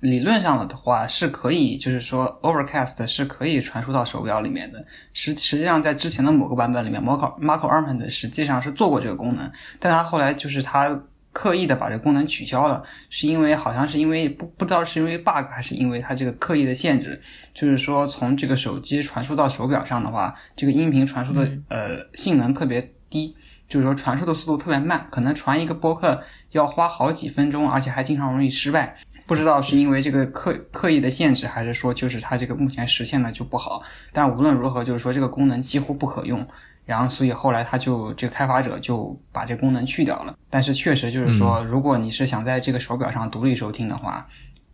[0.00, 4.84] 理论上的话是可以，就是说 Overcast 是可以传输到手表里面的。
[5.12, 11.02] 实实际上在之前的某个版本里面，Marco Marco Arment 实际上是做过这个功能，但它后来就是他。
[11.32, 17.20] 刻意的把这个功能取消了，是因为好像是因为不不知道是因为 bug 还是因为它这个刻意的限制，
[17.54, 23.34] 就是说从这个手机传输到手表上的话，这个音频传输的呃性能特别低，
[23.68, 28.94] 就是说传输的速度特别慢，可能传一个播客要花好几分钟，而且还经常容易失败。
[29.24, 33.82] 不知道是因为这个刻刻意的限制，还是说就是它这个目前实现的就不好。
[34.12, 36.46] 但无论如何，就是说这个功能几乎不可用。
[36.92, 40.36] 然后，所以后来他就这个开发者就把这功能去掉了。
[40.50, 44.26] 但是确实就是说，如果你是想在这个手表上独立收听的话，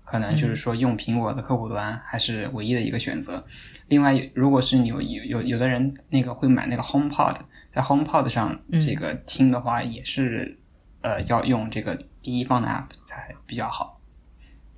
[0.04, 3.44] 可能就是说用苹果的客户端还是唯一的一个选择。
[3.86, 7.36] 另外，如果是你有有有的人那个会买那个 HomePod，
[7.70, 10.58] 在 HomePod 上这个听的话，也是
[11.02, 14.00] 呃要用这个第一方的 App 才比较好。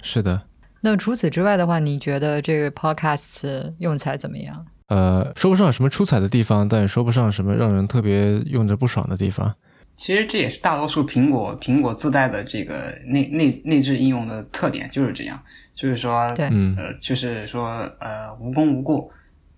[0.03, 0.43] 是的。
[0.83, 4.67] 那除此之外的话，你觉得这个 Podcast 用起来怎么样？
[4.91, 9.55] 呃，说不上什么出彩的地方，但也说不上什么让人特别用着不爽的地方。
[9.97, 15.41] 其实这也是大多数苹果苹果自带的这个内内内置应用的特点，就是这样，
[15.75, 19.09] 就是说，对，呃，就是说，呃，无功无过，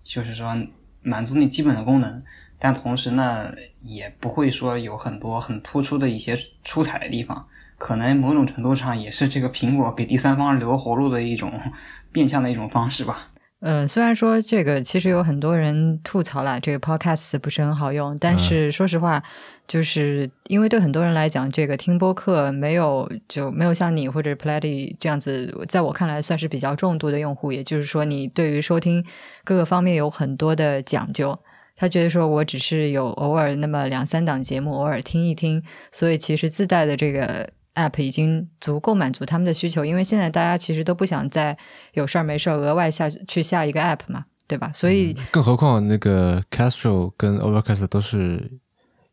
[0.03, 0.55] 就是说
[1.01, 2.21] 满足你基本的功能，
[2.59, 7.47] 但同时呢，也不会说有很多很突出的一些出彩的地方。
[7.79, 11.51] 可能某种程度上也是这个苹果给第三方留活路的一种
[12.13, 13.29] 变相的一种方式吧。
[13.63, 19.23] 呃，虽然说这个其实有很多人吐槽了，这个 podcast 不是很好用，但是说实话，
[19.65, 29.01] 就是因为对很多人来讲，这个听播客没有就没有像你或者 Platy 这样子，在我看来算是比较重度的用户，也就是说，你对于收听
[29.45, 31.39] 各个方面有很多的讲究。
[31.77, 37.49] 他觉得说我只是有偶尔那么两三档节目，偶尔听一听，所以其实自带的这个。
[37.75, 41.57] App 已经足够满足他们的需求，因为现在大家其实都不想再
[41.93, 44.71] 有事儿没事儿额外下去下一个 app 嘛，对吧？
[44.73, 48.59] 所以，更何况那个 Castro 跟 Overcast 都是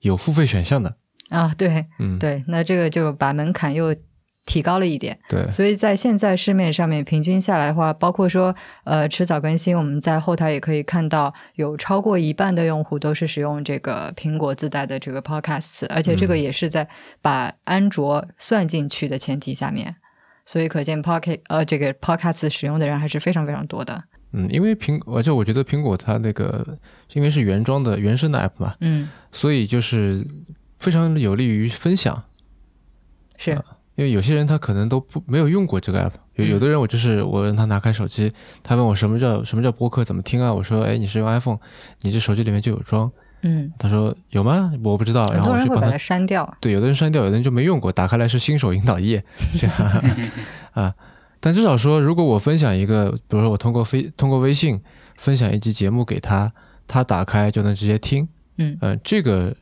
[0.01, 0.97] 有付费选项的
[1.29, 3.95] 啊，对，嗯，对，那这个就把门槛又。
[4.51, 16.89] 提高了一点，对，所以在现在市面上面平均下来的话，包括说呃迟早更新，我们在后台也可以看到有超过一半的用户都是使用这个苹果自带的这个 Podcast，而且这个也是在
[17.23, 19.95] 把安卓算进去的前提下面，
[20.45, 24.03] 所以可见 Pocket 呃这个 Podcast 使用的人还是非常非常多的。
[24.33, 26.77] 嗯，因为苹而且我觉得苹果它那个
[27.13, 30.27] 因为是原装的原生的 App 嘛，嗯，所以就是
[30.81, 32.25] 非常有利于分享，
[33.39, 33.57] 是。
[34.01, 38.33] 因为有些人他可能都不没有用过这个 app，有有的人我就是我让他拿开手机，
[38.63, 40.51] 他问我什么叫什么叫播客怎么听啊？
[40.51, 41.59] 我说哎你是用 iPhone，
[42.01, 44.73] 你这手机里面就有装，嗯，他说有吗？
[44.83, 46.51] 我不知道，然后我就把它删掉。
[46.63, 49.23] 对，有的人删掉，有的人就没用过，打开来是新手引导页，
[49.59, 49.77] 这样
[50.73, 50.95] 啊。
[51.39, 54.81] 但至少说，如果我分享一个，比如说我通过飞通过微信
[55.19, 56.51] 分享一集节目给他，
[56.89, 58.27] 他打开就能直接听，
[58.57, 59.55] 嗯呃，这个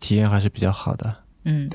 [0.00, 1.14] 体验还是比较好的，
[1.44, 1.70] 嗯。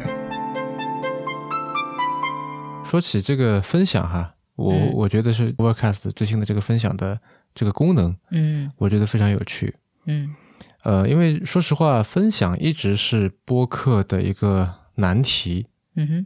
[2.90, 7.22] 说起这个分享哈，我我觉得是 Overcast 最新的这个分享的
[7.54, 9.76] 这个功能，嗯，我觉得非常有趣，
[10.06, 10.34] 嗯，
[10.82, 16.26] 呃，因为说实话，分享一直是播客的一个难题，嗯哼，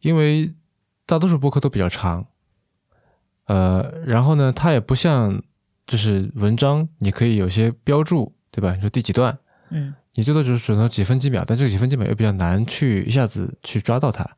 [0.00, 0.52] 因为
[1.06, 2.26] 大多数播客都比较长，
[3.46, 5.42] 呃，然后呢，它也不像
[5.86, 8.74] 就是文章，你可以有些标注，对吧？
[8.74, 9.38] 你说第几段，
[9.70, 14.36] 嗯，你最多只是只能几分几秒，但这个几分几秒又比较难去一下子去抓到它。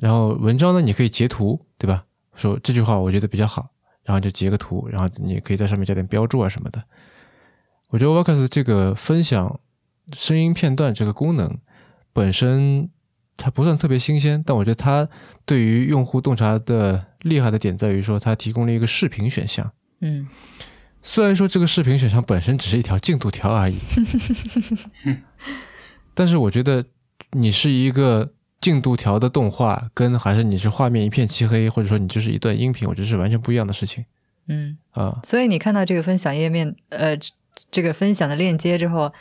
[0.00, 2.06] 然后文章呢，你可以截图，对吧？
[2.34, 3.68] 说这句话我觉得比较好，
[4.02, 6.82] 然后就截个图，然后你可以在上面加点标注啊什么的。
[7.90, 9.60] 我觉得 Vocus 这个分享
[10.14, 11.58] 声音片段这个功能
[12.14, 12.88] 本身
[13.36, 15.06] 它不算特别新鲜，但我觉得它
[15.44, 19.70] 对于用户洞察的厉害的点在于说，它提供了一个视频选项。
[20.00, 20.26] 嗯，
[21.02, 23.76] 虽然说这个视频选项本身只是一条进度条而已，
[26.14, 26.86] 但是我觉得
[27.32, 28.32] 你是一个。
[28.60, 34.04] 进度条的动画跟还是你是画面一片漆黑，或者说你就是一段音频，我觉得是完全不一样的事情。
[34.48, 37.16] 嗯啊，所以你看到这个分享页面，呃，
[37.70, 39.12] 这个分享的链接之后，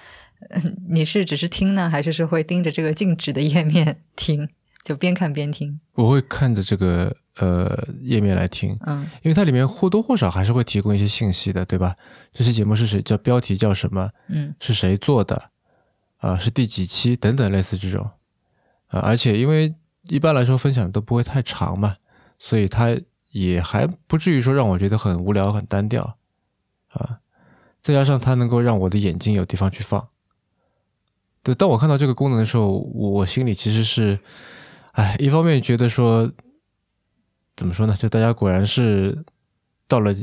[0.90, 4.50] 你是只是听呢，还是是会盯着这个静止的页面听，
[4.84, 5.80] 就边看边听？
[5.94, 11.96] 我会看着这个呃页面来听，嗯，因为它里面或多或少还是会提供一些信息的，对吧？
[12.34, 13.02] 这期节目是谁？
[13.02, 14.10] 叫标题叫什么？
[14.28, 15.52] 嗯，是谁做的？
[16.18, 17.16] 啊，是第几期？
[17.16, 18.10] 等等，类似这种。
[18.90, 19.74] 啊，而且因为
[20.04, 21.96] 一般来说分享都不会太长嘛，
[22.38, 22.96] 所以它
[23.32, 26.18] 也还不至于说让我觉得很无聊、很单调
[26.90, 27.20] 啊。
[27.82, 30.10] 再加上它能够让我的眼睛有地方去放。
[31.42, 34.20] 对，当我看到这个功能的时候，我心里其实是，
[34.92, 36.30] 哎，一方面觉得说，
[37.56, 37.96] 怎么说呢？
[37.98, 39.24] 就大家果然是
[39.88, 40.14] 到了，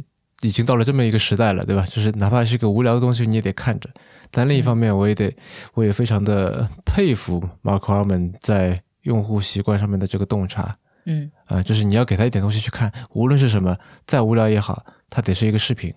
[0.42, 1.86] 已经到了这么一个时代了，对吧？
[1.86, 3.88] 就是哪怕是个无聊的东西，你也得看着。
[4.30, 5.34] 但另一方面，我也得，
[5.74, 10.76] 我也非常的佩服 Mark Harmon 在用户习惯上面的这个洞察。
[11.06, 15.94] 嗯，啊，就是你要给他一点东西去看，无论是什么，再无聊也好，它得是一个视频。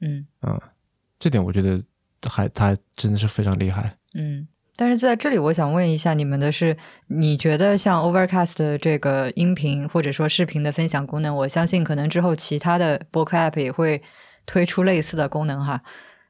[0.00, 0.60] 嗯，啊，
[1.18, 1.82] 这点我觉得
[2.28, 3.96] 还他真的是非常厉害。
[4.14, 4.46] 嗯，
[4.76, 14.02] 但是在这里，我想问一下你们的是，你觉得像 Overcast 的这个音频或者说视频的分享功能，我相信可能之后其他的播客 App 也会
[14.44, 15.82] 推出类似的功能哈。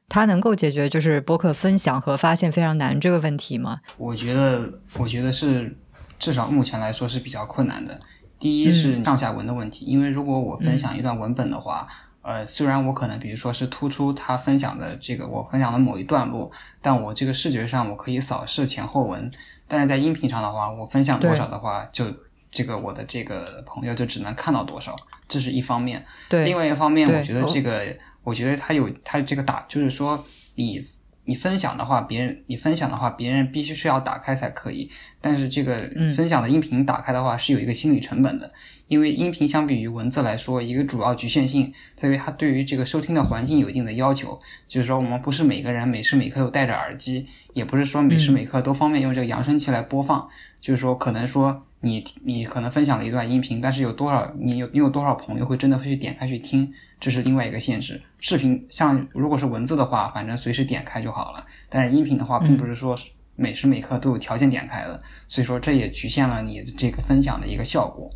[0.09, 3.79] 它能够解决就是播客分享和发现非常难这个问题吗？
[3.95, 5.77] 我觉得，我觉得是
[6.17, 7.97] 至少目前来说是比较困难的。
[8.39, 11.85] 第一是上下文的问题，因为如果我分享一段文本的话，
[12.23, 16.49] 呃，虽然我可能比如说是突出他分享的这个我分享的某一段落，
[16.81, 19.29] 但我这个视觉上我可以扫视前后文，
[19.67, 22.05] 但是在音频上的话，我分享多少的话，就
[22.49, 24.95] 这个我的这个朋友就只能看到多少，
[25.27, 26.03] 这是一方面。
[26.29, 27.95] 对，另外一方面，我觉得这个。
[28.23, 30.85] 我觉得他有他这个打，就是说你
[31.25, 34.89] 你分享的话，别人你分享的话，别人必须是要打开才可以。
[35.21, 38.51] 但是这个分享的音频打开的话，是有一个心理成本的，
[38.87, 44.39] 因为音频相比于文字来说，一个主要局限性在于它对于这个收听的环境有一定的要求。
[44.67, 50.27] 就是说，我们不是每个人每时每刻都戴着耳机，也不是说每时每刻都方便用这个扬声器来播放。
[50.59, 56.73] 就是说，可能说你你可能分享了一段音频，但是有多少你有你有多少朋友会真的会去点开去听？
[56.99, 58.01] 这是另外一个限制。
[58.19, 61.45] 视频像如果是文字的话，反正随时点开就好了。
[61.69, 62.97] 但是音频的话，并不是说
[63.35, 68.09] 每时每刻都有条件点开的，所以说这也局限了你这个分享的一个效果。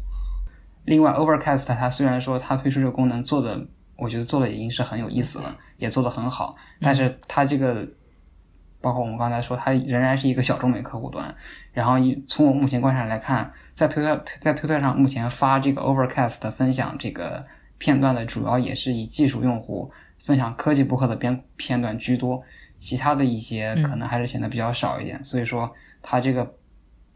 [0.85, 3.65] 另外，Overcast 它虽然说它推出这个功能做的，
[3.95, 7.87] 我觉得做的已经是很有意思了，也做的很好，但是它这个。
[8.81, 11.33] 包括我们刚才说，它仍然是一个小众美客户端。
[11.71, 11.93] 然后，
[12.27, 17.45] 从我目前观察来看，在推特在推特上目前发这个 Overcast 分享这个
[17.83, 22.41] 片段的，主要也是以技术用户分享科技博客的片片段居多，
[22.79, 25.21] 其他的一些可能还是显得比较少一点。
[25.25, 25.69] 所以说，
[26.01, 26.55] 它这个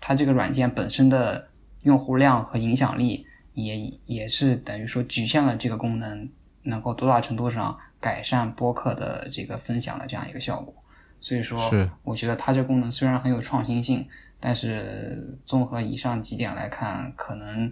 [0.01, 1.47] 它这个软件本身的
[1.83, 6.29] 用户量和影响力，也也是等于说局限了这个功能
[6.63, 10.75] 能够多大程度上改善播客的这个分享的这样一个效果。
[11.21, 11.57] 所以说，
[12.03, 14.05] 我觉得它这功能虽然很有创新性，
[14.41, 17.71] 但是综合以上几点来看，可能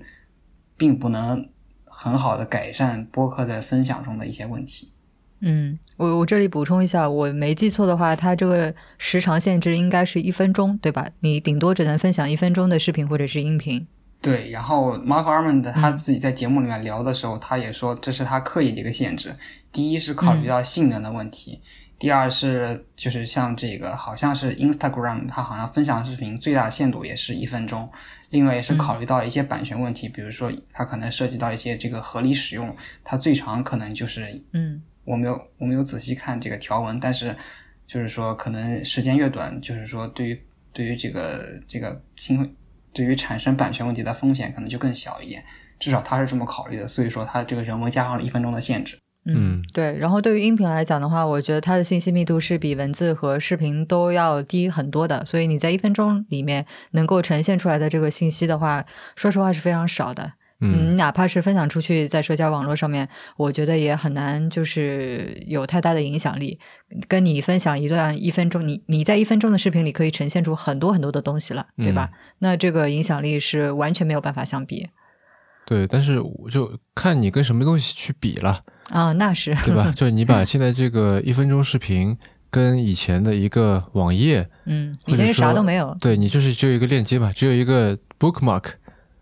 [0.77, 1.49] 并不能
[1.97, 4.91] 很好的改善播客在分享中的一些问题。
[5.39, 11.09] 嗯，我我这里补充一下，我没记错的话，它这个时长限制应该是一分钟，对吧？
[11.21, 13.87] 你顶多只能分享一分钟的视频或者是音频。
[14.19, 19.33] 对，然后 Mark Armand 他自己在节目里面聊的时候，他也说这是他刻意的一个限制。
[19.71, 21.61] 第一是考虑到性能的问题。
[21.97, 27.89] 第二是就是像这个，好像是 Instagram，它好像分享视频最大限度也是一分钟。
[28.35, 37.33] 另外也是考虑到一些版权问题，比如说它可能涉及到一些这个合理使用，它最长可能就是嗯，我没有我没有仔细看这个条文，但是
[37.87, 40.41] 就是说可能时间越短，就是说对于
[40.73, 42.53] 对于这个这个侵
[42.91, 45.41] 对于产生版权问题的风险可能就更小一点，
[45.79, 48.97] 至少他是这么考虑的，所以说他这个人为加上了一分钟的限制。
[49.25, 49.97] 嗯，对。
[49.97, 55.25] 然后对于音频来讲的话，我觉得它的信息密度是比文字和视频都要低很多的。
[55.25, 60.33] 所以你在一分钟里面能够呈现出来的这个信息的话，说实话是非常少的。
[60.61, 66.57] 嗯，哪怕是分享出去在社交网络上面，我觉得也很难就是有太大的影响力。
[67.09, 72.09] 跟你分享一段一分钟，你你在一分钟的视频里可以呈现出很多很多的东西了，对吧？
[72.39, 74.87] 那这个影响力是完全没有办法相比。
[75.65, 78.63] 对，但是我就看你跟什么东西去比了。
[78.89, 79.91] 啊，那是对吧？
[79.95, 82.17] 就是你把现在这个一分钟视频
[82.49, 88.73] 跟以前的一个网页，嗯，以前是啥都没有，对你就是只有一个链接嘛，只有一个 bookmark，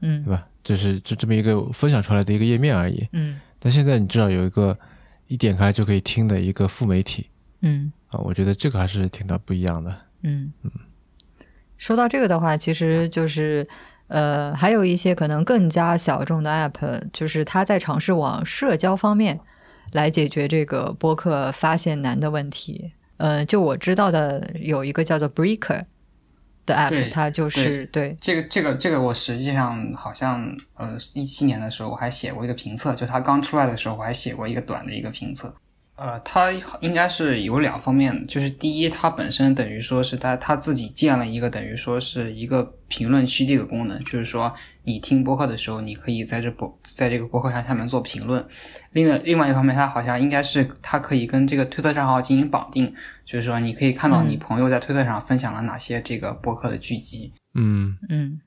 [0.02, 0.46] 嗯，对吧？
[0.64, 3.40] 就是就这么一个分享出来的一个页面而已，嗯。
[3.60, 4.78] 但现在你至少有一个
[5.28, 7.28] 一点开就可以听的一个副媒体，
[7.62, 10.72] 嗯，啊，我觉得这个还是挺大不一样的，嗯嗯。
[11.78, 13.68] 说到这个的话，其实就是。
[14.08, 19.40] 呃，还有一些可能更加小众的 App，就是它在尝试往社交方面
[19.94, 22.92] 来解决这个播客发现难的问题。
[23.18, 25.86] 呃，就我知道的有一个叫做 Breaker
[26.66, 35.54] 的 App，它就是对这个这个这个，我实际上好像呃一七年的时候我还写过一个评测，就它刚出来的时候我还写过一个短的一个评测。
[35.96, 44.52] 呃，它应该是有两方面，就是第一，它本身等于说是它它自己建了一个等于说是一个评论区这个功能，就是说
[44.84, 48.44] 你听播客的时候，你可以在这播在这个播客上下面做评论。
[48.94, 52.92] 另外另外一方面，它好像应该是它可以跟这个推特账号进行绑定，
[53.24, 57.32] 就是说你可以看到你朋友在推特上分享了哪些这个播客的剧集。
[57.54, 58.42] 嗯嗯，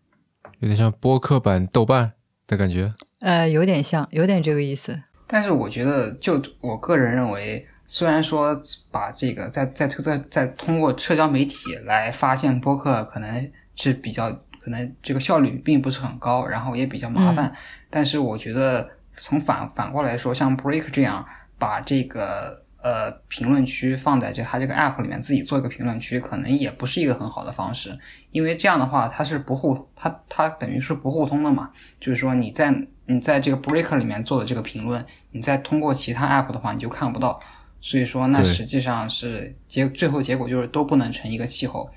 [0.59, 2.15] 有点像播客版豆瓣
[2.49, 2.93] 的感觉。
[3.21, 5.03] 呃，有点像，有点这个意思。
[5.27, 8.57] 但是我觉得，就我个人认为，虽然说
[8.91, 17.53] 把这个在在推在在通过社交媒体来发现播客，可能是比较可能这个效率并不是很高，然后也比较麻烦。
[17.91, 21.27] 但是我觉得从反反过来说，像 Break 这样
[21.59, 27.99] 把这个呃评论区放在这它这个 App 里面自己做一个评论区，可能也不是一个很好的方式，
[28.31, 32.87] 因为这样的话它是不互它它等于是不互通的嘛，就是说你在。
[33.07, 37.41] 你在这个 Breaker 里面做的这个评论，你再通过其他 App 的话，你就看不到。
[37.81, 41.89] 所以说，那实际上是结最后结果就是都不能成一个气候。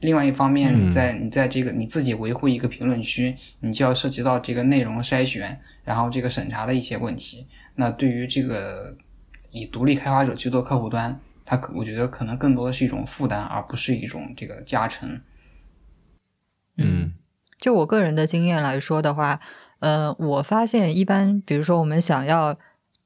[0.00, 7.46] 另外一方面，你在你在这个你自己维护一个评论区，你就要涉及到这个内容筛选，然后这个审查的一些问题。
[7.76, 8.96] 那对于这个
[9.52, 15.20] 以独立开发者去做客户端，它我觉得可能更多的是一种负担，而不是一种这个加成。
[16.78, 17.12] 嗯，
[17.60, 19.38] 就我个人的经验来说的话。
[19.80, 22.56] 呃，我发现一般，比如说我们想要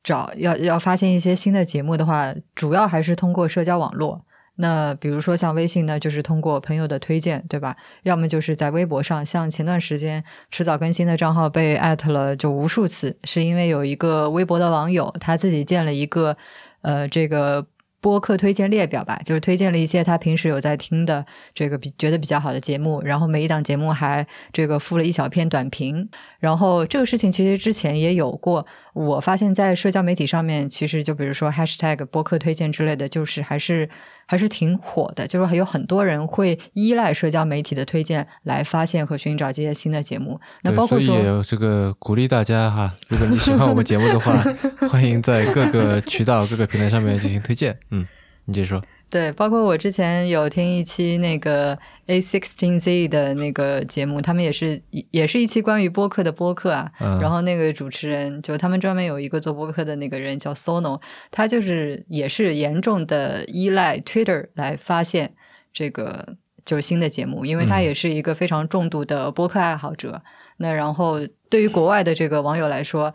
[0.03, 4.25] 找要要发现一些新的节目的话，主要还是通过社交网络。
[4.57, 7.75] 那比如说像微信呢，就是通过朋友的推荐，对吧？
[8.03, 16.37] 要么就是在微博上，像前段时间迟早更新的账号被艾特了就无数次，是因为有一个微博的网友他自己建了一个
[16.83, 17.67] 呃这个
[18.01, 21.25] 播客推荐列表吧，就是推荐了一些他平时有在听的
[21.55, 26.09] 这个比觉得比较好的节目，然后每一档节目还这个附了一小篇短评。
[26.39, 33.89] 然后这个事情其实之前也有过，我发现在社交媒体上面，其实就比如说 hashtag 播客推荐之类的，就是还是
[34.31, 40.41] 还是挺火的，就是还有很多人会依赖社交媒体的推荐来发现和寻找这些新的节目。
[40.63, 44.41] 那包括所以说，这个鼓励大家哈，如果你喜欢我们节目的话，
[44.89, 47.77] 欢迎在各个渠道、各个平台上面进行推荐。
[47.91, 48.07] 嗯，
[48.45, 48.81] 你接着说。
[49.11, 54.81] 对，包括我之前有听一期那个 A sixteen Z 的那个节目，他们也是
[55.11, 56.91] 也是一期关于播客的播客啊。
[57.01, 61.01] 嗯然后那个主持人就他们专门有一个做播客的那个人叫 Sono，
[61.33, 65.35] 他就是也是严重的依赖 Twitter 来发现
[65.73, 70.23] 这个就是新的节目，因为他嗯也是一个非常重度的播客爱好者。
[70.59, 73.15] 那然后对于国外的这个网友来说，嗯，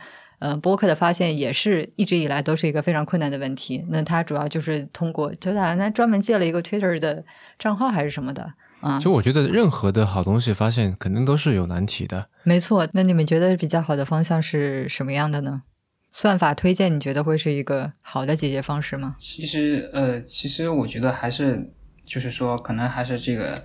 [0.62, 3.86] 播客的发现也是一直以来都是一个非常困难的问题。
[3.88, 7.24] 那它主要就是通过，就他他专门借了一个 Twitter 的
[7.58, 12.28] 账号还是什么的啊其，实我觉得任何的好东西发现肯定都是有难题的。
[12.44, 12.86] 没错。
[12.92, 15.64] 那你们觉得比较好的方向是什么样的呢？
[16.12, 19.16] 算法推荐你觉得会是一个好的解决方式吗？
[19.20, 21.74] 其实呃，其实我觉得还是
[22.06, 23.62] 就是说，可能还是这个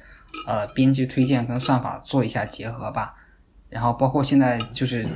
[0.46, 3.14] 呃编辑推荐跟算法做一下结合吧。
[3.68, 5.06] 然后包括现在就是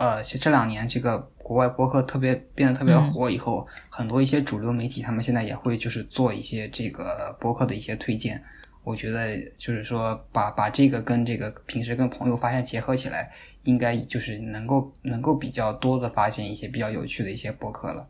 [0.00, 8.42] 呃，其实这两年这个国外播客特别变得特别火以后，很多一些主流媒体他们现在也会就是做一些这个播客的一些推荐。
[8.82, 13.30] 我觉得就是说把把这个跟这个平时跟朋友发现结合起来，
[13.64, 18.08] 应该就是能够能够比较多的发现一些比较有趣的一些播客了。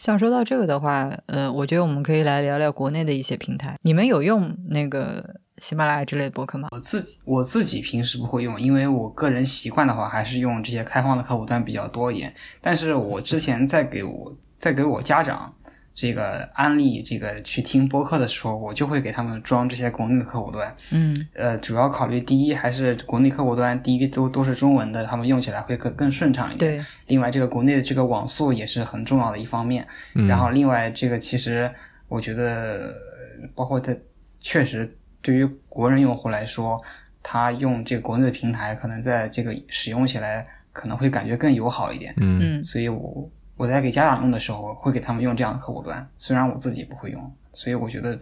[0.00, 3.76] 像说到这个的话，呃，我觉得我们可以来聊聊国内的一些平台。
[3.82, 6.68] 你们有用那个喜马拉雅之类的播客吗？
[6.72, 12.34] 我自己我自己平时不会用，因为我个人习惯的话还是用这些开放的客户端比较多一点。
[12.60, 15.52] 但是我之前在给我在给我家长
[15.94, 20.76] 这个安利这个去听播客的时候，我就会给他们装这些国内的客户端。
[20.92, 26.78] 嗯呃，主要考虑第一还是国内客户端，第一都都是中文的，他们用起来会更更顺畅一点。
[26.78, 29.86] 对，另外，这个国内的这个网速也是很重要的一方面。
[30.14, 31.68] 嗯然后，另外这个其实
[32.06, 32.94] 我觉得，
[33.40, 33.98] 呃包括在
[34.40, 34.96] 确实
[35.28, 36.82] 对于国人用户来说，
[37.22, 42.14] 他用这个国内的平台，可能在这个使用起来可能会感觉更友好一点。
[42.16, 47.32] 嗯嗯所以我我在给家长用的时候，会给他们用这样的客户端，虽然我自己不会用。
[47.52, 48.18] 所以我觉得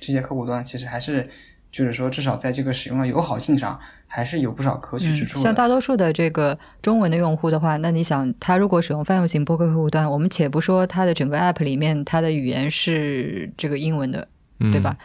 [0.00, 1.28] 这些客户端其实还是。
[1.72, 5.42] 就是说，至少在这个使用的友好性上，还是有不少可取之嗯，处的。
[5.42, 14.26] 像大多数的这个中文的用户的话，那你想，他如果使用泛用型播客客户端，我们且不说它的整个 app 里面它的语言是这个英文的，
[14.60, 14.96] 嗯对吧？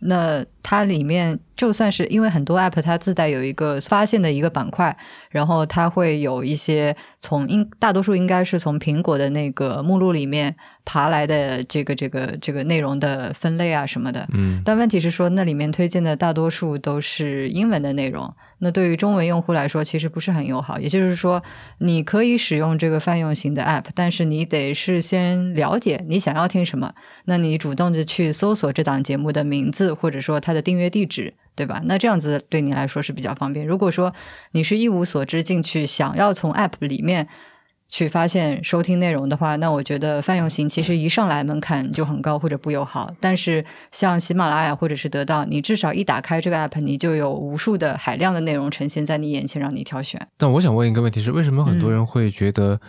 [0.00, 4.96] 那它里面就算是因为很多 app 它自带有一个发现的一个板块，
[5.28, 10.56] 然后它会有一些从应大多数应该是从苹果的那个目录里面
[10.86, 14.26] 爬来的这个这个这个内容的分类啊什么的。
[14.32, 20.80] 嗯但问题是说，那里面推荐的大多数都是英文的内容，那对于中文用户来说，其实不是很友好。
[20.80, 21.42] 也就是说，
[21.80, 26.94] 你可以使用这个泛用型的 app，但是你得事先了解你想要听什么，
[27.26, 31.82] 那你主动的去搜索这档节目的名字，或者说它的订阅地址，对吧？
[31.84, 33.66] 那这样子对你来说是比较方便。
[33.66, 34.10] 如果说
[34.52, 37.28] 你是一无所知进去，想要从 app 里面
[37.90, 43.14] 去发现收听内容的话，那我觉得泛用型其实一上来门槛就很高或者不友好。
[43.20, 50.26] 但是像喜马拉雅或者是得到，你至少一打开这个 app，你就有无数的海量的内容呈现在你眼前，让你挑选。
[50.38, 52.80] 但我想问一个问题是，为什么很多人会觉得，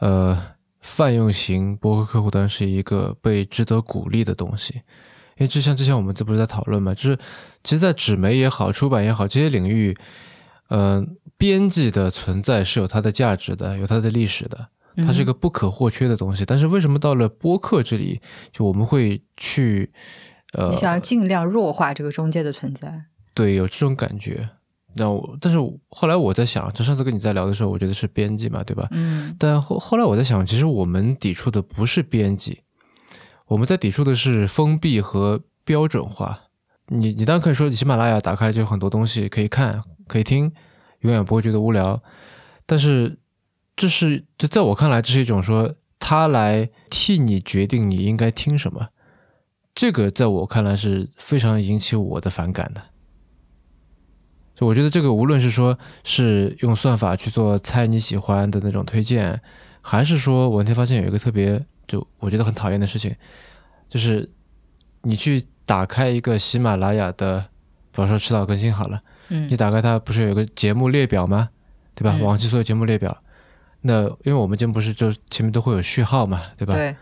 [0.00, 0.42] 呃，
[0.80, 4.82] 泛用型播客客户端是一个被值得鼓励的东西？
[5.36, 7.16] 因为就像之前我们这不是在讨论嘛，就是
[7.62, 9.96] 其实，在纸媒也好、出版也好这些领域，
[10.68, 11.04] 呃，
[11.36, 16.44] 编辑的存在是有它的价值的，有它的历史的，它是一个不可或缺的东西。
[16.44, 18.20] 但是为什么到了播客这里，
[18.50, 19.92] 就我们会去，
[20.54, 23.04] 呃，你想要尽量弱化这个中介的存在。
[23.34, 24.48] 对，有这种感觉。
[24.94, 25.58] 那我，但是
[25.90, 28.88] 后来我在想，就上次跟你在聊的时候，我觉得是编辑嘛，对吧？
[28.92, 32.62] 嗯但后后来我在想，其实我们抵触的不是编辑，
[33.46, 36.44] 我们在抵触的是封闭和标准化。
[36.88, 40.52] 你你当然可以说，喜马拉雅打开就有很多东西可以看、可以听，
[41.00, 42.02] 永远不会觉得无聊。
[42.64, 43.18] 但是
[43.74, 48.88] 这是就在我看来，这是一种说他来替你决定你应该听什么，
[49.74, 52.82] 这个在我看来是非常引起我的反感的。
[54.54, 59.40] 就我觉得这个无论是说是用算法去做猜你喜欢的那种推荐，
[59.82, 63.14] 还是说我那天发现有一个特别就我觉得很讨厌的事情，
[63.88, 64.28] 就是
[65.02, 67.40] 你去打开一个喜马拉雅的，
[67.90, 71.50] 比方说迟早更新好了，嗯你打开它不是有一个节目列表吗？
[71.94, 72.14] 对吧？
[72.18, 73.16] 嗯往期所有节目列表，
[73.80, 76.74] 那因为我们节目不是就前面都会有序号嘛，对吧？
[76.74, 76.94] 对，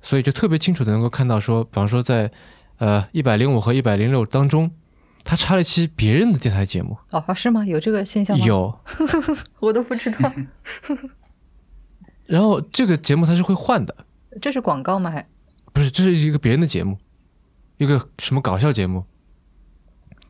[0.00, 2.30] 所以就特别清楚的能够看到说，比方说在
[2.78, 4.70] 呃一百零五和一百零六当中，
[5.22, 7.64] 他插了一期别人的电台节目，哦，是吗？
[7.64, 8.80] 有这个现象吗？，有，
[9.60, 10.32] 我都不知道。
[12.26, 13.94] 然后这个节目它是会换的，
[14.40, 15.10] 这是广告吗？
[15.10, 15.26] 还
[15.72, 16.96] 不是，这是一个别人的节目，
[17.78, 19.04] 一个什么搞笑节目。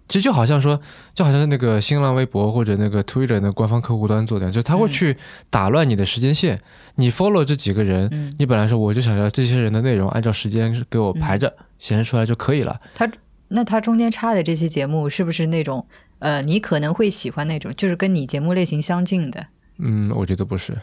[0.08, 0.78] 其实就好像说，
[1.14, 5.16] 就好像是那个新浪微博或者那个 Twitter 的官方客户端做的，就是他会去
[5.48, 6.60] 打乱你的时间线。
[6.96, 12.78] 你 follow 这几个人，嗯你本来说我就想要这些人的内容按照时间给我排着、显示出来就可以了。
[12.94, 13.10] 他
[13.48, 15.86] 那他中间插的这些节目是不是那种
[16.18, 19.46] 呃你可能会喜欢那种，就是跟你节目类型相近的？
[19.78, 20.76] 嗯，我觉得不是，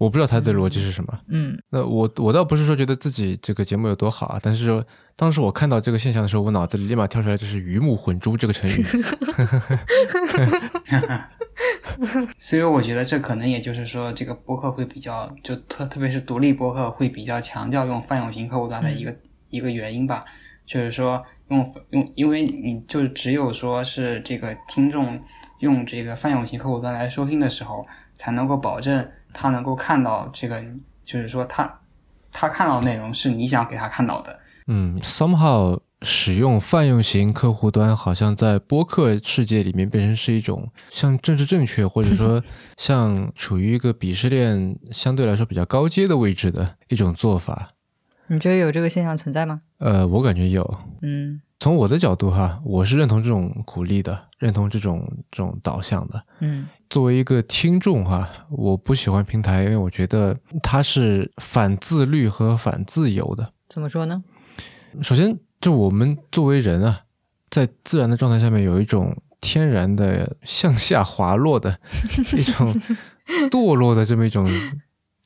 [0.00, 1.20] 我不知道他的逻辑是什么。
[1.28, 4.82] 嗯那我我倒不是说觉得自己这个节目有多好啊，但是说
[5.14, 8.82] 当时我看到这个现象的时候，我脑子里立马跳出来就是“鱼目混珠”这个成语。
[12.38, 19.14] 所以我觉得这可能也就是说，这个播客会比较，就特特别是独立播客会比较强调用泛用型客户端的一个、
[19.50, 20.24] 一个原因吧，
[20.64, 25.20] 就是说用用，因为你就只有说是这个听众
[25.58, 30.62] 用这个泛用型客户端来收听的时候，才能够保证他能够看到这个，
[31.04, 31.80] 就是说他
[32.32, 34.38] 他看到的内容是你想给他看到的。
[34.66, 42.42] 嗯，somehow 使用泛用型客户端，好像在播客世界里面变成是一种像政治正确，或者说
[42.76, 47.72] 像处于一个鄙视链相对来说比较高阶的位置的一种做法。
[48.28, 49.62] 你觉得有这个现象存在吗？
[49.78, 50.78] 呃，我感觉有。
[51.02, 56.24] 嗯从我的角度哈，我是认同这种鼓励的，认同这种这种导向的。
[56.40, 63.52] 嗯作为一个听众哈，我不喜欢平台，因为我觉得它是反自律和反自由的。
[63.68, 64.24] 怎么说呢？
[65.02, 67.02] 首先，就我们作为人啊，
[67.50, 71.78] 在自然的状态下面有一种天然的向下滑落的
[72.36, 72.74] 一种
[73.52, 74.50] 堕落的这么一种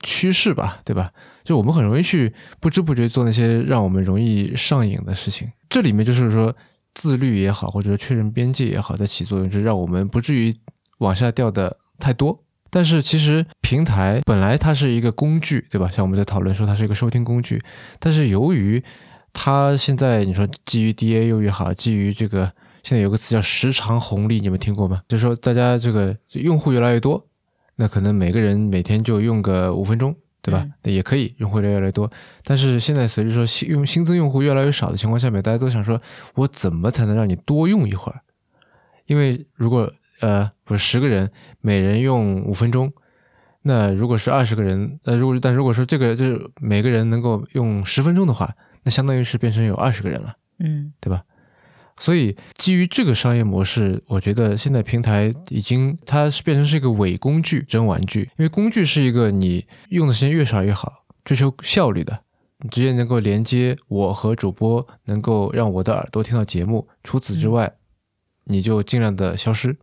[0.01, 1.13] 趋势吧，对吧？
[1.45, 5.49] 就我们很容易去不知不觉做那些让我们容易上瘾的事情。
[5.69, 6.55] 这里面就是说
[6.95, 10.55] 自律也好，或者说确认边界也好，在起作用，就是让我们不至于
[10.99, 12.41] 往下掉的太多。
[12.71, 15.89] 但是其实平台本来它是一个工具，对吧？
[15.91, 17.61] 像我们在讨论说它是一个收听工具，
[18.01, 18.83] 但是由于
[19.33, 22.51] 它现在你说基于 DAU 也好，基于这个
[22.83, 25.03] 现在有个词叫时长红利，你们听过吗？
[25.07, 27.25] 就是说大家这个用户越来越多，
[27.77, 30.15] 那可能每个人每天就用个五分钟，
[30.45, 30.63] 对吧？
[30.83, 32.11] 嗯也可以，用户越来越多。
[32.45, 35.99] 但是现在随着说新用新增用户越来越少的情况下面，大家都想说，
[36.35, 38.21] 我怎么才能让你多用一会儿？
[39.07, 39.91] 因为如果
[40.21, 41.31] 呃不是十个人，
[41.63, 42.93] 每人用五分钟，
[43.63, 50.37] 那如果是二十个人，呃如果但如果说这个就是每个人能够用十分钟的话，那相当于是变成有二十个人了。
[50.59, 51.23] 嗯对吧？
[51.99, 58.23] 所以基于这个商业模式，我觉得现在平台已经它是变成是一个伪工具、真玩具。
[58.37, 62.21] 因为工具是一个你用的时间越少越好，追求效率的，
[62.59, 66.89] 你直接能够连接我和主播，能够让我的耳朵听到节目。
[67.05, 67.73] 除此之外，
[68.45, 69.77] 你就尽量的消失，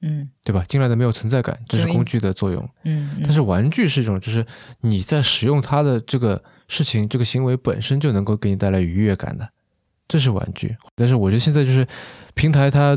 [0.00, 0.64] 嗯对吧？
[0.66, 2.66] 尽量的没有存在感，这是工具的作用。
[2.84, 4.44] 嗯，但是玩具是一种，就是
[4.80, 9.48] 你在使用它的这个事情、这个行为本身就能够给你带来愉悦感的，
[10.08, 10.76] 这是玩具。
[10.96, 11.86] 但是我觉得现在就是
[12.34, 12.96] 平台它，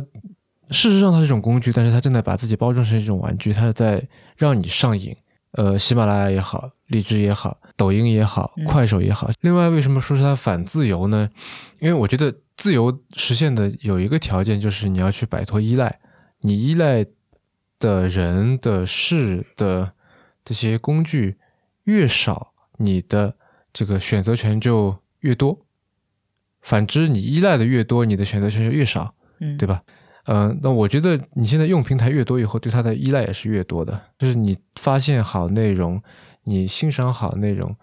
[0.70, 4.02] 事实上它是一种工具，但是它正在把自己包装成一种玩具，它是在
[4.38, 5.16] 让你上瘾。
[5.52, 9.30] 呃，喜马拉雅也好，荔枝也好，抖音也好嗯，快手也好。
[9.42, 11.30] 另外，为什么说是它反自由呢？
[11.80, 16.00] 因为我觉得自由实现的有一个条件，就是你要去摆脱依赖。
[16.40, 17.06] 你依赖
[17.80, 19.92] 的人的事的
[20.46, 21.36] 这些工具
[21.84, 23.36] 越少，你的
[23.74, 25.66] 这个选择权就越多。
[26.62, 29.82] 反之，你依赖的越多，你的选择权就越少，嗯对吧？
[30.26, 34.00] 嗯、那我觉得你现在用平台越多以后，对它的依赖也是越多的。
[34.20, 36.02] 就是你发现好内容，
[36.44, 37.76] 你欣赏好内容，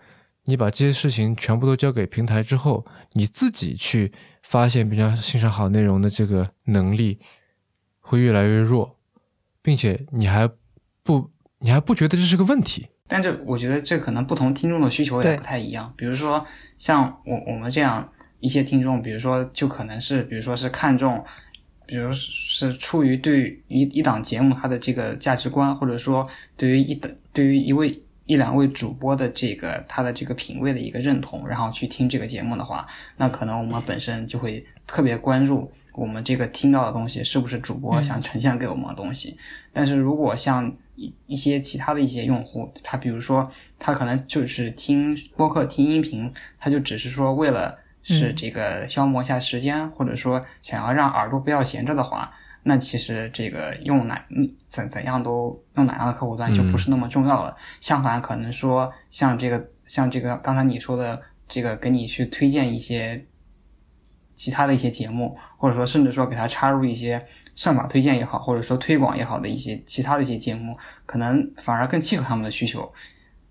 [0.44, 4.12] 你把这些事情全部都交给平台之后，你自己去
[4.44, 7.18] 发现并且欣赏好内容的这个能力
[7.98, 8.96] 会越来越弱，
[9.60, 10.48] 并且你还
[11.02, 12.86] 不你还不觉得这是个问题。
[13.08, 15.92] 但这我觉得这可能不同听众的需求也不太一样。
[15.96, 16.44] 比如说
[16.78, 21.24] 像我我们这样一些听众，比如说就可能是比如说是看重，
[21.86, 32.86] 比如是出于对于一一档节目它的这个价值观，或者说对于一档对于一位一两位主播的这个他的这个品味的一个认同，然后去听这个节目的话，
[33.16, 39.38] 那可能我们本身就会特别关注我们这个听到的东西是不是主播想呈现给我们的东西。
[39.72, 52.32] 但是如果像一一些其他的一些用户，他比如说他可能就是听播客、听音频，他就只是说为了是嗯这个消磨一下时间，或者说想要让耳朵不要闲着的话，
[52.62, 54.24] 那其实这个用哪
[54.68, 57.56] 怎怎样都用哪样的客户端就不是那么重要了。
[57.80, 63.24] 相反，可能说像这个像这个刚才你说的这个，给你去推荐一些
[64.36, 67.20] 其他的一些节目，或者说甚至说给他插入一些
[67.56, 70.76] 算法推荐也好，或者说推广也好的一些其他的一些节目，
[71.06, 72.92] 可能反而更契合他们的需求。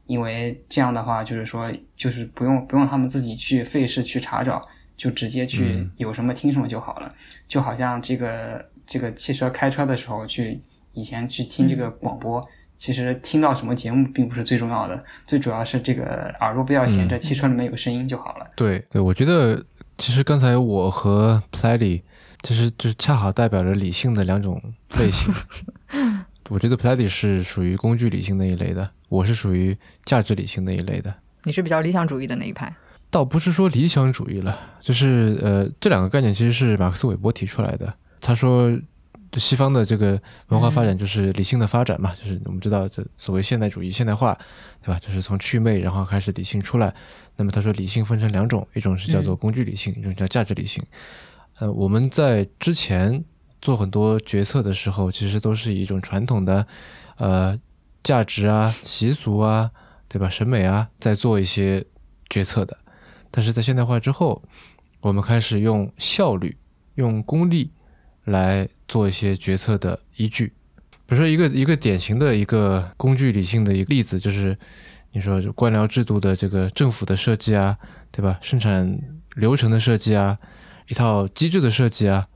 [0.08, 4.62] 因为这样的话，就是说，就是不用不用他们自己去费事去查找，
[4.96, 7.14] 就直接去有什么听什么就好了。
[7.48, 10.60] 就好像这个这个汽车开车的时候去
[10.94, 12.44] 以前去听这个广播，
[12.78, 18.50] 其实听到什么节目并不是最重要的，最主要是这个耳朵不要闲着，汽车里面有声音就好了。
[18.56, 19.64] 对对，我觉得
[19.98, 22.02] 其实刚才我和 Play
[22.44, 24.62] 其实就是恰好代表着理性的两种
[24.98, 25.34] 类型。
[26.50, 31.14] 我觉得 Play 是属于工具理性那一类的，我是属于价值理性那一类的。
[31.44, 32.74] 你是比较理想主义的那一派？
[33.10, 37.94] 倒不是说理想主义了，就是呃，这两个概念其实是马克思韦伯提出来的。
[38.22, 38.72] 他说，
[39.38, 44.38] 西方的这个文化发展就是理性的发展嘛，就是我们知道这所谓现代主义现代化，
[44.82, 45.00] 对吧？
[45.00, 46.94] 就是从祛魅然后开始理性出来。
[47.36, 50.84] 那么他说，理性分成两种，一种是叫做工具理性，一种叫价值理性。
[51.60, 53.24] 呃，我们在之前。
[53.62, 56.66] 做很多决策的时候，其实都是以一种传统的，
[57.18, 57.60] 呃，
[58.04, 59.72] 价值啊、习俗啊，
[60.08, 60.30] 对吧？
[60.30, 61.86] 审美啊，在做一些
[62.30, 62.78] 决策的。
[63.32, 64.44] 但是在现代化之后，
[65.02, 66.56] 我们开始用效率、
[66.96, 67.72] 用功利
[68.26, 70.54] 来做一些决策的依据。
[71.08, 74.58] 比如说，一个一个典型的一个工具理性的一个例子，就是
[75.12, 77.78] 你说官僚制度的这个政府的设计啊，
[78.12, 78.38] 对吧？
[78.42, 79.00] 生产
[79.36, 80.38] 流程的设计啊，
[80.88, 82.28] 一套机制的设计啊。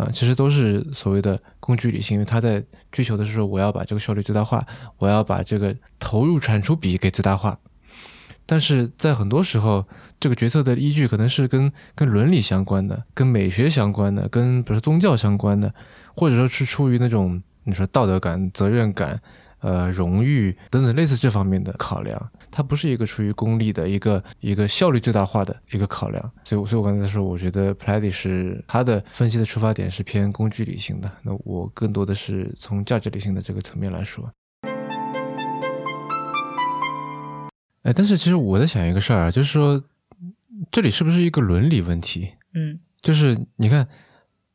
[0.00, 7.58] 啊，其实都是所谓的工具理性，因为他在追求的是说，我要把这个效率最大化，我要把这个投入产出比给最大化。
[8.46, 9.86] 但是在很多时候，
[10.18, 15.72] 这个决策的依据可能是跟跟伦理相关的，跟美学相关的，跟比如说宗教相关的，
[16.16, 19.20] 或者说是出于那种你说道德感、责任感。
[19.60, 26.32] 呃，荣誉等等类似这方面的考量，它不是一个出于功利的一个一个效率最大化的一个考量。
[26.44, 34.30] 所以，所以我刚才说，我觉得 Plady 是他的分析的出发点是偏工具理性的，那我更多的是从价值理性的这个层面来说。
[37.82, 39.82] 哎，但是其实我在想一个事儿啊，就是说
[40.70, 42.32] 这里是不是一个伦理问题？
[42.54, 43.88] 嗯，就是你看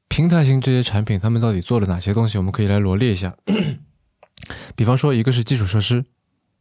[0.08, 2.38] 平台型这些产品，他们到底做了哪些东西？
[2.38, 3.36] 我们可以来罗列一下。
[4.76, 6.04] 比方说，一个是基础设施，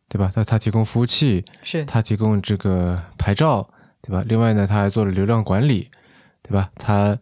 [0.08, 0.30] 对吧？
[0.34, 3.68] 它它提供服务器，是它提供这个牌照，
[4.02, 4.24] 对吧？
[4.26, 5.90] 另外呢，它还做了流量管理，
[6.42, 6.70] 对吧？
[6.76, 7.18] 它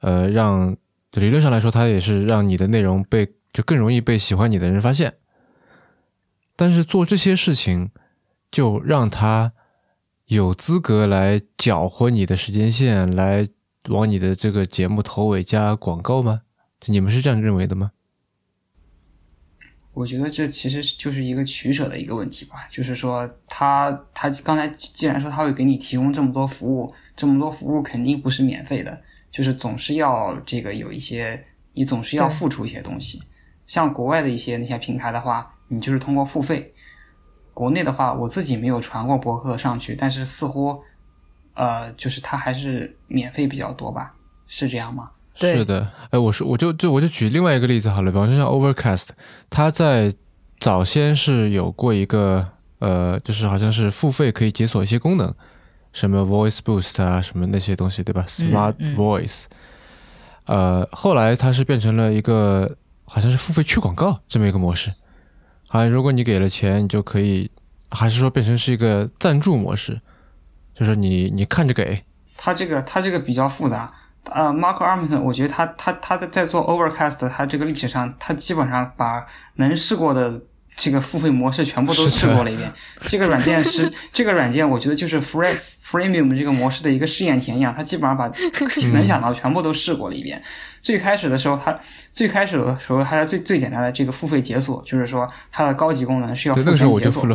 [0.00, 0.76] 呃，让
[1.12, 5.14] 理论上来说，它也是让你的内容被就更容易被喜欢你的人发现。
[6.54, 7.90] 但是做这些事情，
[8.50, 9.52] 就让他
[10.26, 13.46] 有资格来搅和你的时间线，来
[13.88, 16.42] 往你的这个节目头尾加广告吗？
[16.86, 17.92] 你们是这样认为的吗？
[19.96, 31.42] 我觉得这其实就是一个取舍的一个问题吧，就是说他他刚才既然说他会给你提供这么多服务，这么多服务肯定不是免费的，就是总是要这个有一些，
[31.72, 33.22] 你总是要付出一些东西。
[33.66, 36.74] 像国外的一些那些平台的话，你就是通过付费；
[37.54, 40.78] 国内的话，我自己没有传过博客上去，但是似乎
[41.54, 44.14] 呃，就是它还是免费比较多吧？
[44.46, 45.12] 是这样吗？
[45.38, 49.08] 是的，哎，我说我就就我就举另外一个例子好了，比方说像 Overcast，
[49.50, 50.12] 它在
[50.58, 55.34] 早先是有过一个呃，就是好像是付费可以解锁一些功能，
[55.92, 59.44] 什么 Voice Boost 啊，什么那些东西，对吧？Smart Voice，
[60.46, 64.92] 呃，后来它是变成了一个好像是付费去广告这么一个模式，
[65.68, 67.50] 好像如果你给了钱，你就可以，
[67.90, 70.00] 还是说变成是一个赞助模式，
[70.74, 72.04] 就是你你看着给，
[72.38, 73.92] 它这个它这个比较复杂。
[74.32, 79.24] 呃，Mark Armington，我觉得他他他在在做 Overcast，他这个历史上，他基本上把
[79.54, 80.40] 能试过的
[80.76, 82.70] 这个付费模式全部都试过了一遍。
[83.02, 88.30] 这个软件是 这个软件，我觉得就是 Free Freemium 这个模式的一个试验田一样，他基本上把
[88.92, 90.42] 能想到全部都试过了一遍。
[90.80, 91.78] 最开始的时候，他
[92.12, 97.26] 最开始的时候，还是最最简单的这个付费解锁，就是说它的高级功能是要付费解锁。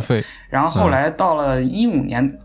[0.50, 2.38] 然后后来到了一五年。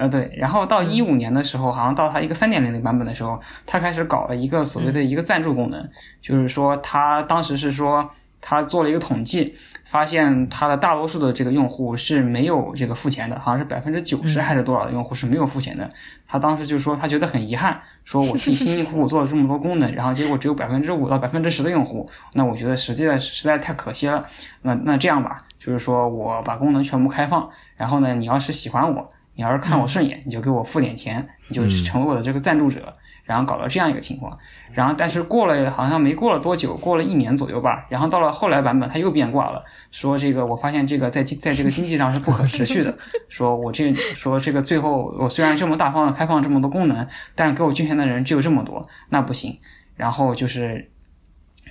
[0.00, 5.90] 呃，对，然后到一五年的时候，好像到它一个三点零的版本的时候，他开始搞了一个所谓的一个赞助功能，
[6.22, 15.86] 就是说他当时是说他做了一个统计，发现他的大多数的这个用户是没有这个付钱的，好像是百分之九十还是多少的用户是没有付钱的。
[16.26, 24.24] 他当时就说他觉得很遗憾，说我自己辛辛苦苦做了这么多功能，然后结果只有百分之五到百分之十的用户，那我觉得实际的实在太可惜了。
[24.62, 29.06] 那那这样吧，就是说我把功能全部开放，然后呢，你要是喜欢我。
[29.40, 32.92] 你要是看我顺眼，你就给我付点钱，你就成为我的这个赞助者。
[33.24, 34.36] 然后搞到这样一个情况。
[34.74, 42.94] 然后但是过了好像没过了多久，过了一年左右吧，然后到了后来版本，它又变卦了，说这个我发现这个在在这个经济上是不可持续的，
[43.30, 49.58] 说我这说这个最后我虽然这么大方的开放这么多功能，但是给我捐钱的人只有这么多，那不行。
[49.96, 50.90] 然后就是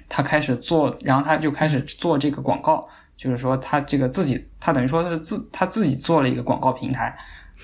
[0.08, 2.90] 他开始做，然后他就开始做这个广告。
[3.20, 7.14] 就是说，他这个自己，他等于说是自他自己做了一个广告平台，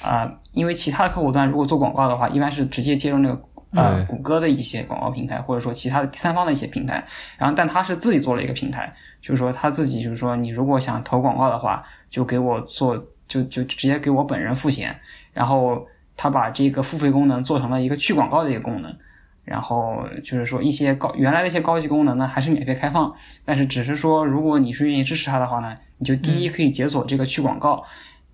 [0.01, 3.41] 啊，因为其他的客户端如果做广告的话，一般是直接接入那个
[3.73, 7.03] 呃谷歌的一些广告平台，或者说其他的第三方的一些平台。
[7.37, 8.91] 然后，但他是自己做了一个平台，
[9.21, 12.95] 就是说他自己就是说，你如果想投广告的话，就给我做，
[13.27, 14.97] 就就直接给我本人付钱。
[15.33, 15.85] 然后
[16.15, 18.95] 他把这个付费功能做成了一个去广告的一个功能。
[19.43, 23.13] 然后就是说，一些高原来的一些高级功能呢，还是免费开放，
[23.45, 27.83] 但是只是说，如果你是愿意支持它的话呢，你就第一可以解锁这个去广告，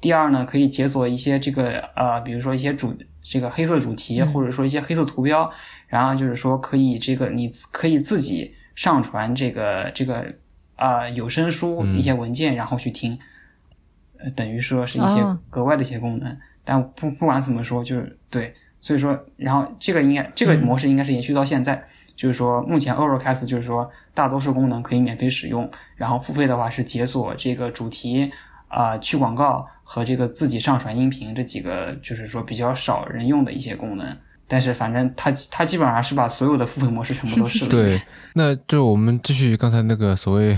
[0.01, 5.49] 第二呢可以解锁一些这个呃，比如说一些主这个黑色主题，或者说一些黑色图标，
[5.87, 10.33] 然后就是说可以这个你可以自己上传这个这个
[10.75, 13.17] 啊有声书一些文件，然后去听，
[14.17, 15.21] 呃，等于说是一些
[15.51, 18.53] 额外的一些功能，但不不管怎么说，就是对。
[18.83, 21.85] 所以说，然后这个应该这个模式应该是延续到现在，
[22.15, 28.31] 就是说目前 Overcast 就是说大多数功能可以免费使用，然后付费的话是解锁这个主题
[28.71, 34.07] 啊去广告和这个自己上传音频这几个就是说比较少人用的一些功能。
[34.47, 37.71] 但是反正它它基本上是把所有的付费模式全部都试了。
[37.71, 38.01] 对，
[38.35, 40.57] 那就我们继续刚才那个所谓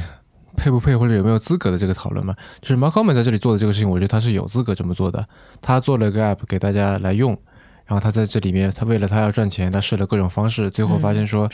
[0.57, 5.27] 配不配或者有没有资格的这个讨论嘛，就是 Mark Gurman 在这里做的这个事情，我觉得他是有资格这么做的，
[5.61, 7.37] 他做了一个 App 给大家来用。
[7.85, 11.49] 然后他在这里面，他为了他要赚钱，他试了各种方式，最后发现说，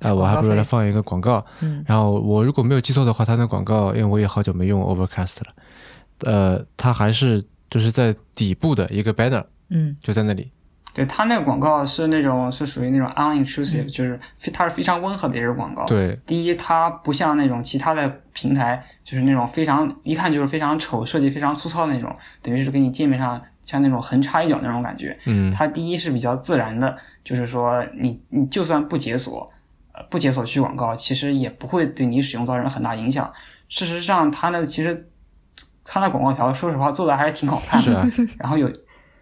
[0.00, 1.42] 哎，我还不如来放一个广告。
[1.60, 5.52] 嗯，然后我如果没有记错的话，他那广告，因为我也好久没用 Overcast 了，
[6.20, 10.50] 呃，它还是就是在底部的一个 banner，嗯，就在那里。
[10.94, 14.18] 对他那个广告是那种是属于那种 unintrusive，就是
[14.52, 15.84] 它是非常温和的一个广告。
[15.84, 22.12] 对，第一，它不像那种其他的平台，就是那种非常一看就是非常丑、设计非常粗糙的那种，
[22.42, 23.40] 等于是给你界面上。
[23.62, 29.46] 像那种横插一脚那种感觉，嗯，它第一是比较自然的，就是说你你就算不解锁，
[29.92, 33.30] 呃，不解锁去广告，其实也不会对你使用造成很大影响。
[33.68, 35.10] 事实上，它呢其实
[35.90, 38.06] 它那广告条，说实话做的还是挺好看的。
[38.38, 38.70] 然后有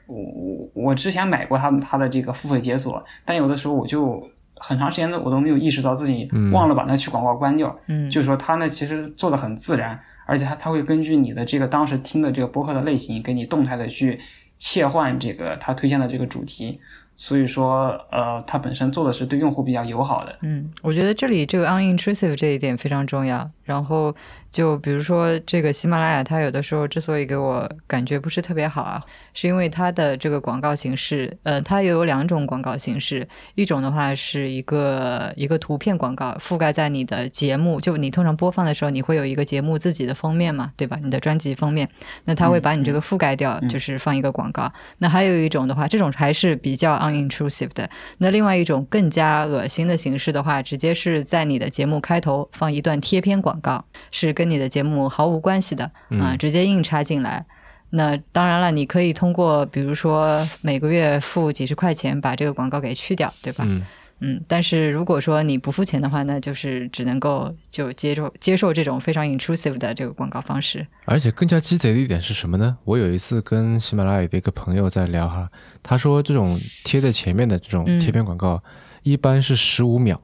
[0.06, 4.20] 我我我之前买过它它的这个付费解锁，但有的时候我就
[4.56, 7.78] 很长时间的我都没有意识到自己忘了把那去广告关掉。
[7.86, 9.98] 嗯，就是说它呢其实做的很自然。
[10.26, 14.18] 而且它它会根据你的这个当时听的这个播客的类型，给你动态的去
[14.58, 16.80] 切换这个它推荐的这个主题。
[17.18, 20.36] 所以说，呃，它本身做的是对用户比较友好的。
[20.42, 23.50] 嗯，我觉得这里这个 unintrusive 这一点非常重要。
[23.62, 24.14] 然后，
[24.56, 29.04] 就比如说这个喜马拉雅，它有的时候之所以给我感觉不是特别好啊。
[29.36, 33.28] 是因为它的这个广告形式，呃，它也有两种广告形式。
[33.54, 40.98] 一种的话是一个一个图片广告，覆盖在你的节目，就你通常播放的时候，你会有一个节目自己的封面嘛，对吧？
[41.02, 41.86] 你的专辑封面，
[42.24, 44.72] 那它会把你这个覆盖掉，就是放一个广告。
[44.98, 47.88] 那还有一种的话，这种还是比较 unintrusive 的。
[48.18, 57.44] 那另外一种更加恶心的形式的话，直接是在你的节目开头放一段贴片广告，是跟你的节目毫无关系的啊，直接硬插进来。
[57.90, 63.64] 那当然了，你可以通过比如说每个月付几十块钱把这个广告给去掉，对吧？
[63.66, 63.84] 嗯
[64.20, 64.44] 嗯。
[64.48, 70.86] 但是如果说你不付钱的话，那就是只能够就接受接受这种非常 intrusive 的这个广告方式。
[71.04, 72.76] 而且更加鸡贼的一点是什么呢？
[72.84, 75.48] 我有一次跟喜马拉雅的一个朋友在聊哈，
[75.82, 78.62] 他说这种贴在前面的这种贴片广告
[79.04, 80.20] 一般是十五秒，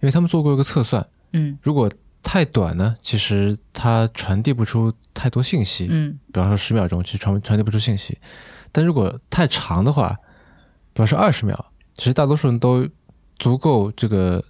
[0.00, 1.90] 因为他们做过一个测算，嗯，如果
[2.24, 5.86] 太短呢，其实它传递不出太多信息。
[5.90, 8.18] 嗯，比方说十秒钟，其实传传递不出信息。
[8.72, 10.16] 但如果太长的话，
[10.92, 11.66] 比方说二十秒，
[11.96, 12.88] 其实大多数人都
[13.38, 14.42] 足够这个，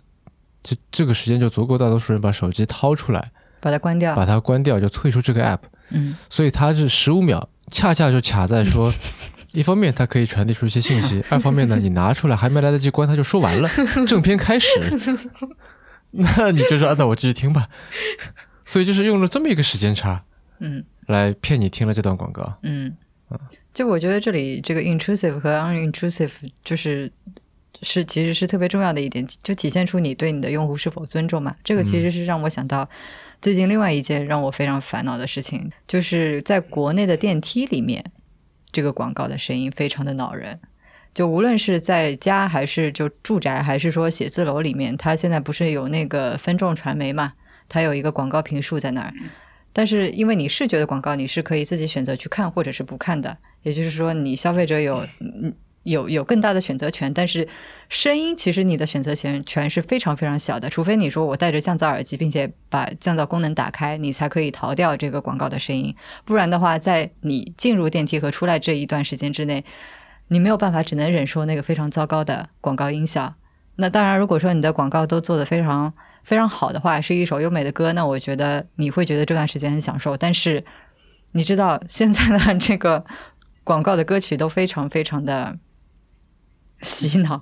[0.62, 5.58] 这这个时间就足够大多数人把手机掏出来，把它关掉，把它关掉就退出这个 app。
[5.90, 8.90] 嗯，所以它是十五秒，恰恰就卡在说，
[9.52, 13.68] 一方面它可以传递出一些信息，二方面呢，你拿出来还没来得及关，它就说完了，
[14.08, 14.68] 正片开始。
[16.36, 17.68] 那你就说，那我继续听吧。
[18.64, 20.24] 所以就是用了这么一个时间差，
[20.60, 22.56] 嗯，来骗你听了这段广告。
[22.62, 22.96] 嗯，
[23.74, 26.30] 就我觉得这里这个 intrusive 和 unintrusive
[26.62, 27.10] 就是
[27.82, 31.54] 是其实是特别重要的一点，就体现出你对你的用户是否尊重嘛。
[31.64, 32.88] 这个其实是让我想到
[33.42, 38.02] 最近另外一件让我非常烦恼的事情，就是在国内的电梯里面，
[38.72, 40.60] 这个广告的声音非常的恼人。
[41.14, 47.34] 就无论是在家还是就住宅，还是说写字楼里面，它现在不是有那个分众传媒嘛？
[47.68, 49.14] 它有一个广告评述在那儿。
[49.72, 53.36] 但是因为你视觉的广告，你是可以自己选择去看或者是不看的。
[53.62, 55.06] 也就是说，你消费者有，
[55.84, 57.48] 有有更大的选择权，但是
[57.88, 65.94] 声音其实你的选择权权是非常非常小的，除非你说我戴着降噪耳机，并且把降噪功能打开，你才可以逃掉这个广告的声音，
[66.24, 69.64] 不然的话，在你进入电梯和出来这一段时间之内，
[70.28, 73.34] 你没有办法，只能忍受那个非常糟糕的广告音效。
[73.76, 80.16] 那当然，如果说你的广告都做得非常非常好的话，是一首优美的歌，那我觉得你会觉得这段时间很享受。
[80.16, 80.64] 但是
[81.32, 83.04] 你知道现在的这个
[83.62, 85.58] 广告的歌曲都非常非常的。
[86.82, 87.40] 洗脑，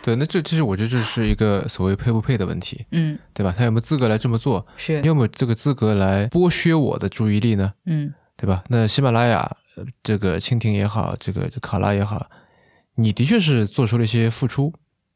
[0.00, 3.54] 对，那这其实我觉得这是一个所谓配不配的问题，嗯，对吧？
[3.54, 4.66] 他有没有资格来这么做？
[4.78, 7.74] 是你有没有这个资格来剥削我的注意力呢？
[7.84, 8.64] 嗯，对吧？
[8.68, 9.54] 那喜马拉雅
[10.02, 12.30] 这个蜻蜓也好，这个考拉也好，
[12.94, 14.72] 你的确是做出了一些付出，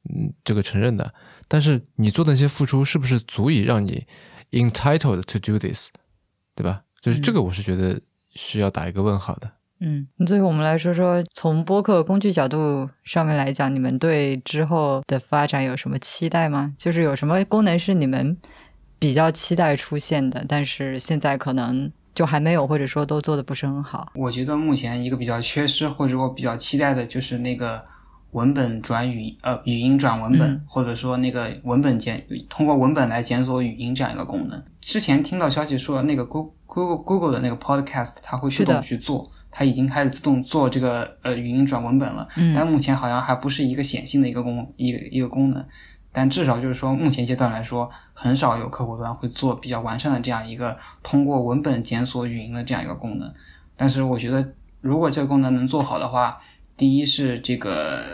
[0.09, 1.15] 嗯，这个承认的。
[1.49, 4.07] 但是你做的那些付出是不是足以让你
[4.53, 5.91] entitled to do this，
[6.55, 6.83] 对吧？
[7.01, 8.01] 就是这个，我是觉得
[8.35, 9.51] 是要打一个问号的。
[9.81, 16.75] 嗯，最后我们来说说，从播客工具角度上面来讲，你们对之后的发展有什么期待吗？
[16.79, 18.35] 就是有什么功能是你们
[18.99, 24.13] 比较期待出现的，但是现在可能就还没有，或者说都做的不是很好。
[24.15, 27.85] 我觉得目前一个比较缺失，或者我比较期待的就是那个
[28.33, 34.63] 文本转语，呃，语音转文本，或者说那个文本检，通过文本来检索语音这样一个功能。
[34.81, 39.31] 之前听到消息说，那个 Google Google Google 的那个 Podcast 它会自动去做。
[39.57, 45.65] 它已经开始自动做这个呃语音转文本了，但目前好像还不是一个显性的一个功一个一个功能，
[46.15, 53.31] 但至少就是说目前阶段来说，很少有客户端会做比较完善的这样一个通过文本检索语音的这样一个功能。
[53.77, 56.39] 但是我觉得如果这个功能能做好的话，
[56.77, 58.05] 第一是这个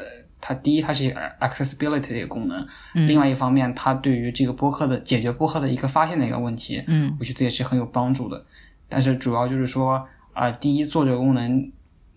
[0.41, 8.45] 它第一它是 accessibility 的一个功能，另外一方面它对于这个播客的解决播客的一个发现的一个问题，嗯，我觉得也是很有帮助的。
[8.89, 10.05] 但是主要就是说。
[10.33, 11.73] 啊，第一做这个功能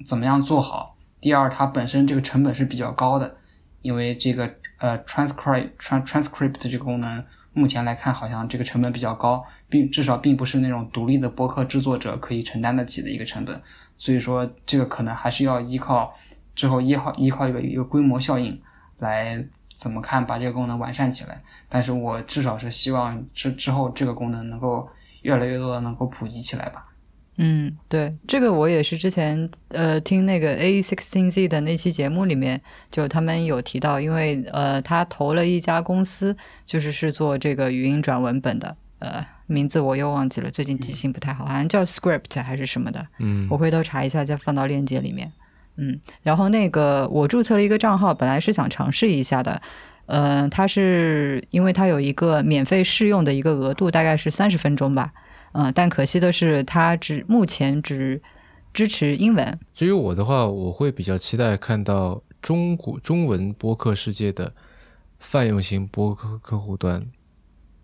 [0.06, 0.96] 怎么样做好？
[1.20, 3.36] 第二，它本身这个成本是比较高的，
[3.84, 7.24] 因为这个呃，transcribe trans transcript 这个功能
[7.54, 13.62] 目前来看好像这个成本比较高，并至少并不是那种独立的播客制作者可以承担得起的一个成本，
[13.98, 16.12] 所以说这个可能还是要依靠
[16.56, 18.60] 之后依靠依靠一个一个规模效应
[18.98, 21.44] 来怎么看把这个功能完善起来。
[21.70, 24.90] 但是我至少是希望之之后这个功能能够
[25.22, 26.88] 越来越多的能够普及起来吧。
[27.38, 32.62] 嗯，对，这个我也是之前呃听那个 A sixteen Z 的那期节目里面，
[32.92, 45.32] 就他们有提到，因为呃他投了一家公司，就是是做这个语音转文本的，呃名字我又忘记了，最近记性不太好，好像叫 Script 还是什么的，嗯，我回头查一下再放到链接里面，
[45.78, 49.60] 嗯，然后那个我注册了一个账号，本来是想尝试一下的，
[50.06, 55.12] 呃，它是因为它有一个免费试用的一个额度，大概是三十分钟吧。
[55.54, 58.22] 嗯，但可惜的是，它只目前只
[58.74, 59.60] 支持英文。
[59.74, 64.52] 至于我的话，我会比较期待看到中国中文播客世界的
[65.20, 67.06] 泛用型播客客户端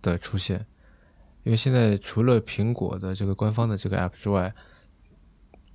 [0.01, 0.65] 的出现，
[1.43, 4.51] 因为现在除了苹果的这个官方的这个 App 之外，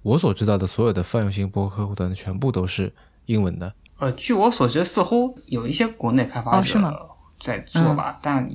[0.02, 2.92] 我所知道的所有的泛用型播客客户端全部都是
[3.26, 3.72] 英文的。
[3.98, 8.50] 呃，据我所知，似乎有一些国内开发者在做吧，但。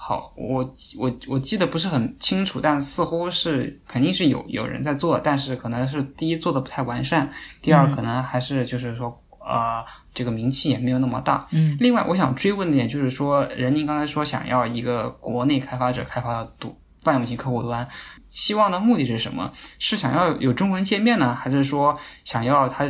[0.00, 0.64] 好，我
[0.96, 7.28] 我我记得不是很清楚，但似乎是肯定是有有人在做，但是可能是第一做的不太完善，
[7.60, 9.84] 第二可能还是就是说呃
[10.14, 11.46] 这个名气也没有那么大。
[11.50, 17.86] 嗯，另外我想追问的点就是说，任宁刚才说想要一个国内开发者开发的独泛用型客户端，
[18.30, 19.52] 希望的目的是什么？
[19.80, 22.88] 是想要有中文界面呢，还是说想要它？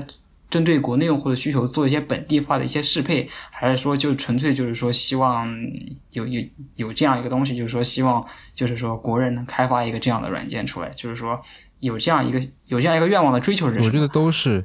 [0.51, 5.47] 针对国内用户的需求做一些本地化的一些适配，还是说就纯粹就是说希望
[6.13, 6.43] 有有
[6.77, 11.39] 有这样一个东西，就是说希望就是说国人能开发一个这样的软件出来，就是说
[11.81, 13.79] 有这样一个有这样一个愿望的追求是？
[13.81, 14.65] 我觉得都是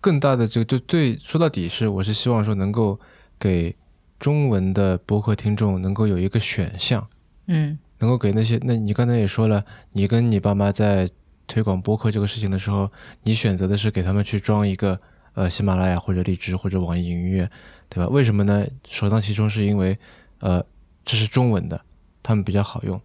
[0.00, 2.98] 更大的这个就最说到底是我是希望说能够
[3.38, 3.76] 给
[4.18, 7.06] 中文的博客听众能够有一个选项，
[7.46, 11.08] 嗯，能够给那些那你刚才也说了，你跟你爸妈在
[11.46, 12.90] 推广播客这个事情的时候，
[13.22, 15.00] 你选择的是给他们去装一个。
[15.40, 17.50] 呃，喜马拉雅或者荔枝或者网易云音乐，
[17.88, 18.06] 对吧？
[18.10, 18.66] 为什么呢？
[18.86, 19.98] 首当其冲是因为，
[20.40, 20.62] 呃，
[21.02, 21.80] 这是中文的，
[22.22, 23.00] 他们比较好用，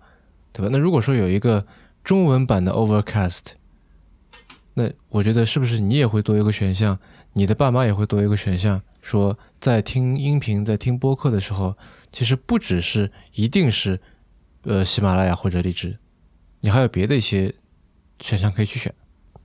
[0.51, 0.67] 对吧？
[0.69, 1.65] 那如果说有一个
[2.03, 3.53] 中文版的 Overcast，
[4.73, 6.99] 那我觉得是不是你也会多一个选项？
[7.31, 11.77] 你的爸妈也会多一个选项，说在听音频、在听播客的时候，
[12.11, 13.97] 其实不只是一定是
[14.63, 15.97] 呃喜马拉雅或者荔枝，
[16.59, 17.55] 你还有别的一些
[18.19, 18.93] 选项可以去选。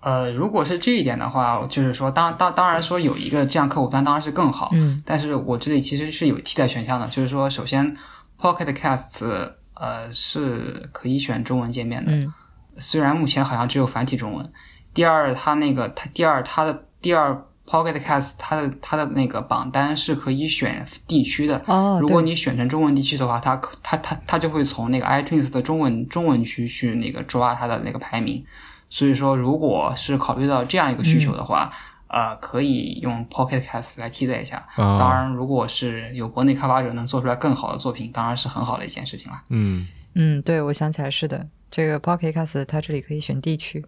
[0.00, 7.94] 呃，如果是这一点的话，就是说，当当当然说有一个这样客户端当然是更好，嗯，但是我这里其实是有替代选项的，就是说，首先
[8.40, 12.32] ，Pocket Cast 呃是可以选中文界面的，嗯，
[12.78, 14.52] 虽然目前好像只有繁体中文。
[14.94, 21.62] 第二，它那个它第二它的第二 Pocket Cast 它的它的那个榜单是可以选地区的。
[21.66, 28.42] 哦，如果你选成中文地区的话，它可它它它就会从那个 iTunes 的中文中文区去那个抓它的那个排名。
[28.90, 31.70] 所以说，如果是考虑到这样一个需求的话，
[32.08, 34.56] 呃，可以用 Pocket Cast 来替代一下。
[34.74, 39.40] 啊当然，如果是有国内开发者能做出来更好的作品，当然是很好的一件事情了。
[39.50, 43.86] 嗯嗯，对，我想起来是的，这个 Pocket Cast 它这里可以选地区。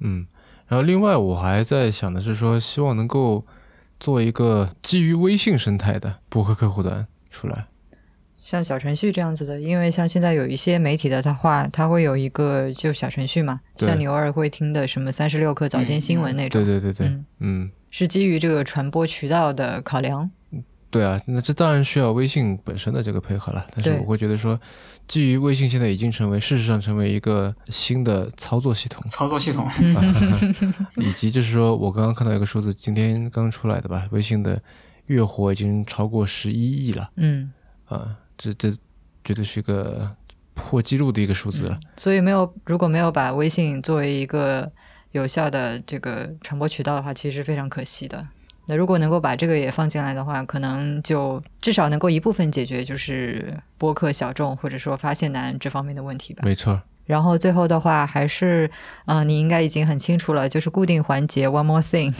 [0.00, 0.26] 嗯，
[0.66, 3.46] 然后另外我还在想的是说，希望能够
[4.00, 7.66] 做一个基于微信生态的博客客户端出来。
[8.48, 20.30] 像小程序这样子的，因为像现在有一些媒体的它话，它会有一个就小程序嘛，像你偶尔会听的什么三十六氪早间新闻那种，对对对对，嗯嗯是基于这个传播渠道的考量。
[20.90, 23.66] 对啊，那这当然需要微信本身的这个配合了。
[23.74, 24.58] 但是我会觉得说，
[25.06, 29.68] 基于微信现在已经成为事实上成为一个新的操作系统，操作系统，
[30.96, 34.58] 以及就是说我刚刚看到一个数字，今天刚出来的吧，微信的
[35.04, 37.52] 月活已经超过十一亿了嗯，
[37.84, 38.70] 啊、这这
[39.22, 40.10] 绝对是一个
[40.54, 41.78] 破纪录的一个数字了。
[41.98, 44.70] 所以没有如果没有把微信作为一个
[45.12, 48.26] 有效的这个传播渠道的话，其实是非常可惜的。
[48.70, 56.42] 那如果能够把这个也放进来的话，可能就至少能够一部分解决就是播客小众或者说发现难这方面的问题吧。
[56.44, 58.70] 没错，然后最后的话，还是
[59.06, 62.14] 嗯、呃你应该已经很清楚了，就是固定环节 One More Thing。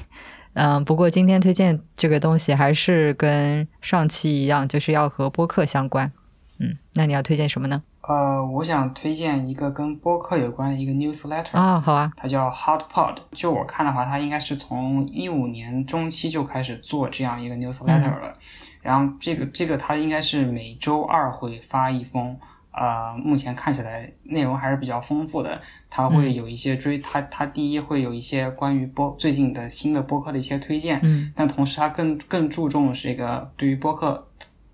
[0.54, 6.12] 嗯、不过今天推荐这个东西还是跟上期一样，就是要和播客相关。
[6.58, 7.82] 嗯，那你要推荐什么呢？
[8.02, 13.16] 呃，我想推荐一个跟播客有关的一个 newsletter，、啊、好啊，它叫 HotPod。
[13.32, 18.32] 就我看的话，它应该是从一五年中期就开始做这样一个 newsletter 了。
[18.80, 22.36] 然后这个这个它应该是每周二会发一封，
[22.78, 25.60] 呃，目前看起来内容还是比较丰富的。
[25.90, 31.32] 它会有一些追，它它第一会有一些关于播最近的新的播客的一些推荐，嗯。
[31.34, 34.28] 但同时它更更注重是一个对于播客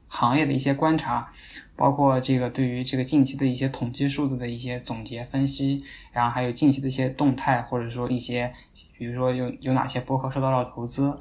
[0.09, 1.31] 行业的一些观察，
[1.77, 5.83] 包括这个对于这个近期的一些统计数字的一些总结分析，
[6.13, 8.53] 然后还有近期的一些动态，或者说一些，
[8.99, 11.17] 比如说有有哪些播客受到了投资，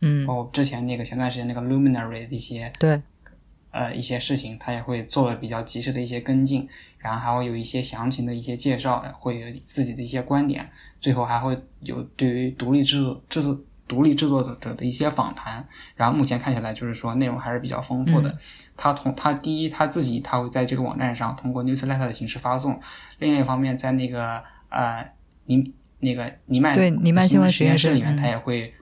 [0.00, 0.26] 嗯。
[0.26, 3.00] 包，括之前那个前段时间那个 Luminary 的一些对，
[3.70, 6.68] 呃一些事情，他也会做了比较及时的一些跟进，
[6.98, 10.68] 然后还会有一些详情的一些介绍，会有自己的一些观点，
[11.00, 15.66] 最后还会有对于独立制作制作独立制作者的一些访谈，
[15.96, 18.36] 然后目前看起来就是说内容还是比较丰富的。
[18.76, 22.80] 他同他第一他自己他会在这个网站上通过 newsletter 的形式发送，
[23.18, 25.04] 另一方面在那个呃
[25.46, 28.72] 尼那个尼曼对尼曼新闻实实验室室里面，嗯他也会。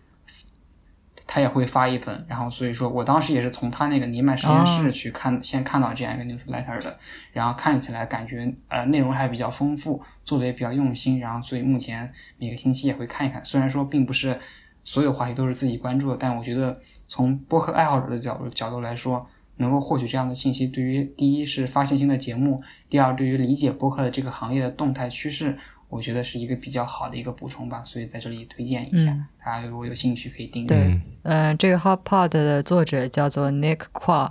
[1.27, 6.97] 他也会发一份，然后所以说我当时也是从他那个尼曼实验室去看，先看到这样一个 newsletter 的，
[7.33, 13.45] 然后看起来感觉呃内容还比较丰富，做的也比较用心，然后所以目前每个星期也会看一看。
[13.45, 14.39] 虽然说并不是
[14.85, 19.27] 所有话题都是自己关注的，但我觉得从播客爱好者的角度角度来说，
[19.57, 25.59] 能够获取这样的信息，对于第一是发现新的节目，第二对于理解播客的这个行业的动态趋势，
[25.97, 27.83] 我觉得是一个比较好的一个补充吧。
[27.85, 30.69] 所以在这里推荐一下，嗯大家如果有兴趣可以订阅。
[30.69, 34.31] 对嗯呃，这个 HotPod 的作者叫做 Nick Qua，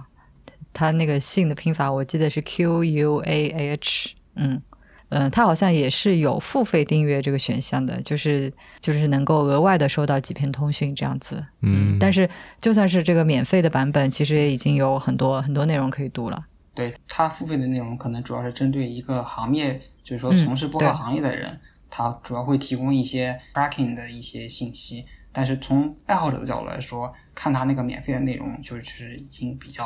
[0.71, 4.61] 他那个姓的拼法我记得是 Q U A H，嗯。
[5.09, 8.51] 嗯，他好像也是有付费订阅这个选项的，就是
[8.81, 11.45] 就是能够额外的收到几篇通讯这样子。
[11.61, 12.27] 嗯，但是
[12.59, 16.45] 就算是这个免费的版本，其实也已经有很多很多内容可以读了。
[16.73, 21.59] 对它付费的内容可能主要是针对一个行业，就是说嗯从事播客行业的人，
[21.89, 25.05] 他主要会提供一些 tracking 的一些信息。
[25.33, 29.83] 但是从爱好者的角度来说，看他那个免费的内容，就是已经比较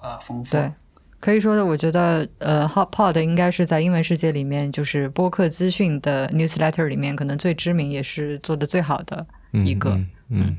[0.00, 0.72] 呃丰富对。，
[1.20, 9.26] 可以说的，我觉得呃，HotPod 应该是在英文世界里面，就是播客资讯的 newsletter 里面，可能最知名也是做的最好的。
[9.52, 10.58] 一个嗯嗯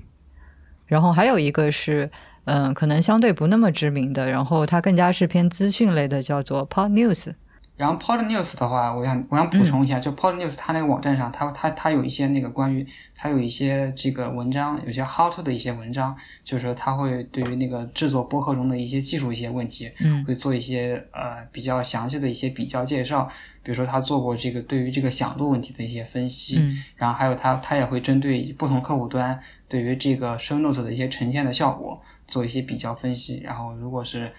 [0.85, 2.09] 然后还有一个是，
[2.45, 7.31] 嗯、可能相对不那么知名的，然后它更加是偏资讯类的，叫做 Pod News。
[7.77, 20.25] 然后 Pod News 的话，我想我想补充一下，就 Pod News 它那个网站上，它它它有一些那个关于它有一些这个文章，有些 how to 的一些文章，就是说它会对于那个制作播客中的一些技术一些问题，嗯。
[20.25, 23.29] 会做一些呃比较详细的一些比较介绍，
[23.61, 26.83] 比如说他做过这个对于这个响度问题的一些分析，嗯。
[26.95, 29.39] 然后还有他他也会针对不同客户端
[29.69, 34.33] 对于这个 show notes 的一些呈现的效果做一些比较分析，然后如果是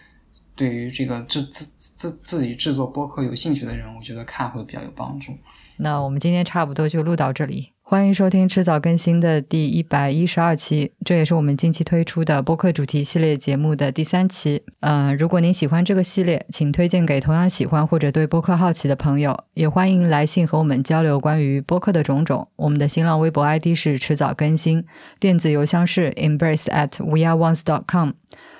[0.59, 5.33] 对于这个制自自自己制作播客有兴趣的人，我觉得看会比较有帮助。
[5.77, 7.69] 那我们今天差不多就录到这里。
[7.81, 14.63] 欢迎收听迟早更新的第一百一十二期，这也是我们近期推出的播客主题系列节目的第三期。
[14.81, 22.49] 嗯，如果您喜欢这个系列，请推荐给同样喜欢或者对播客好奇的朋友，也欢迎来信和我们交流关于播客的种种。
[22.57, 24.85] 我们的新浪微博 ID 是迟早更新，
[25.19, 28.11] 电子邮箱是 embrace at weareones dot com。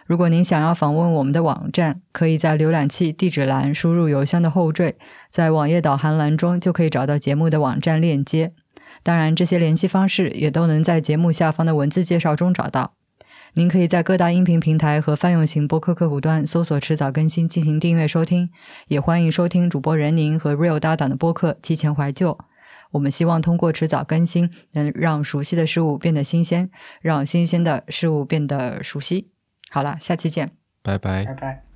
[0.09, 4.97] 如果您想要访问我们的网站，可以在浏览器地址栏输入邮箱的后缀，
[5.31, 8.55] 在网页导航栏中就可以找到节目的网站链接。
[9.03, 12.95] 当然，这些联系方式也都能在节目下方的文字介绍中找到。
[13.53, 18.49] 您可以在各大音频平台和泛用型播客客户端搜索“迟早更新”进行订阅收听，
[18.87, 22.33] 也欢迎收听主播任宁和 Real 搭档的播客《提前怀旧》。
[22.93, 26.71] 我们希望通过迟早更新，能让熟悉的事物变得新鲜，
[27.03, 29.29] 让新鲜的事物变得熟悉。
[29.71, 30.51] 好了，下期见，
[30.83, 31.35] 拜拜拜。
[31.35, 31.68] 拜。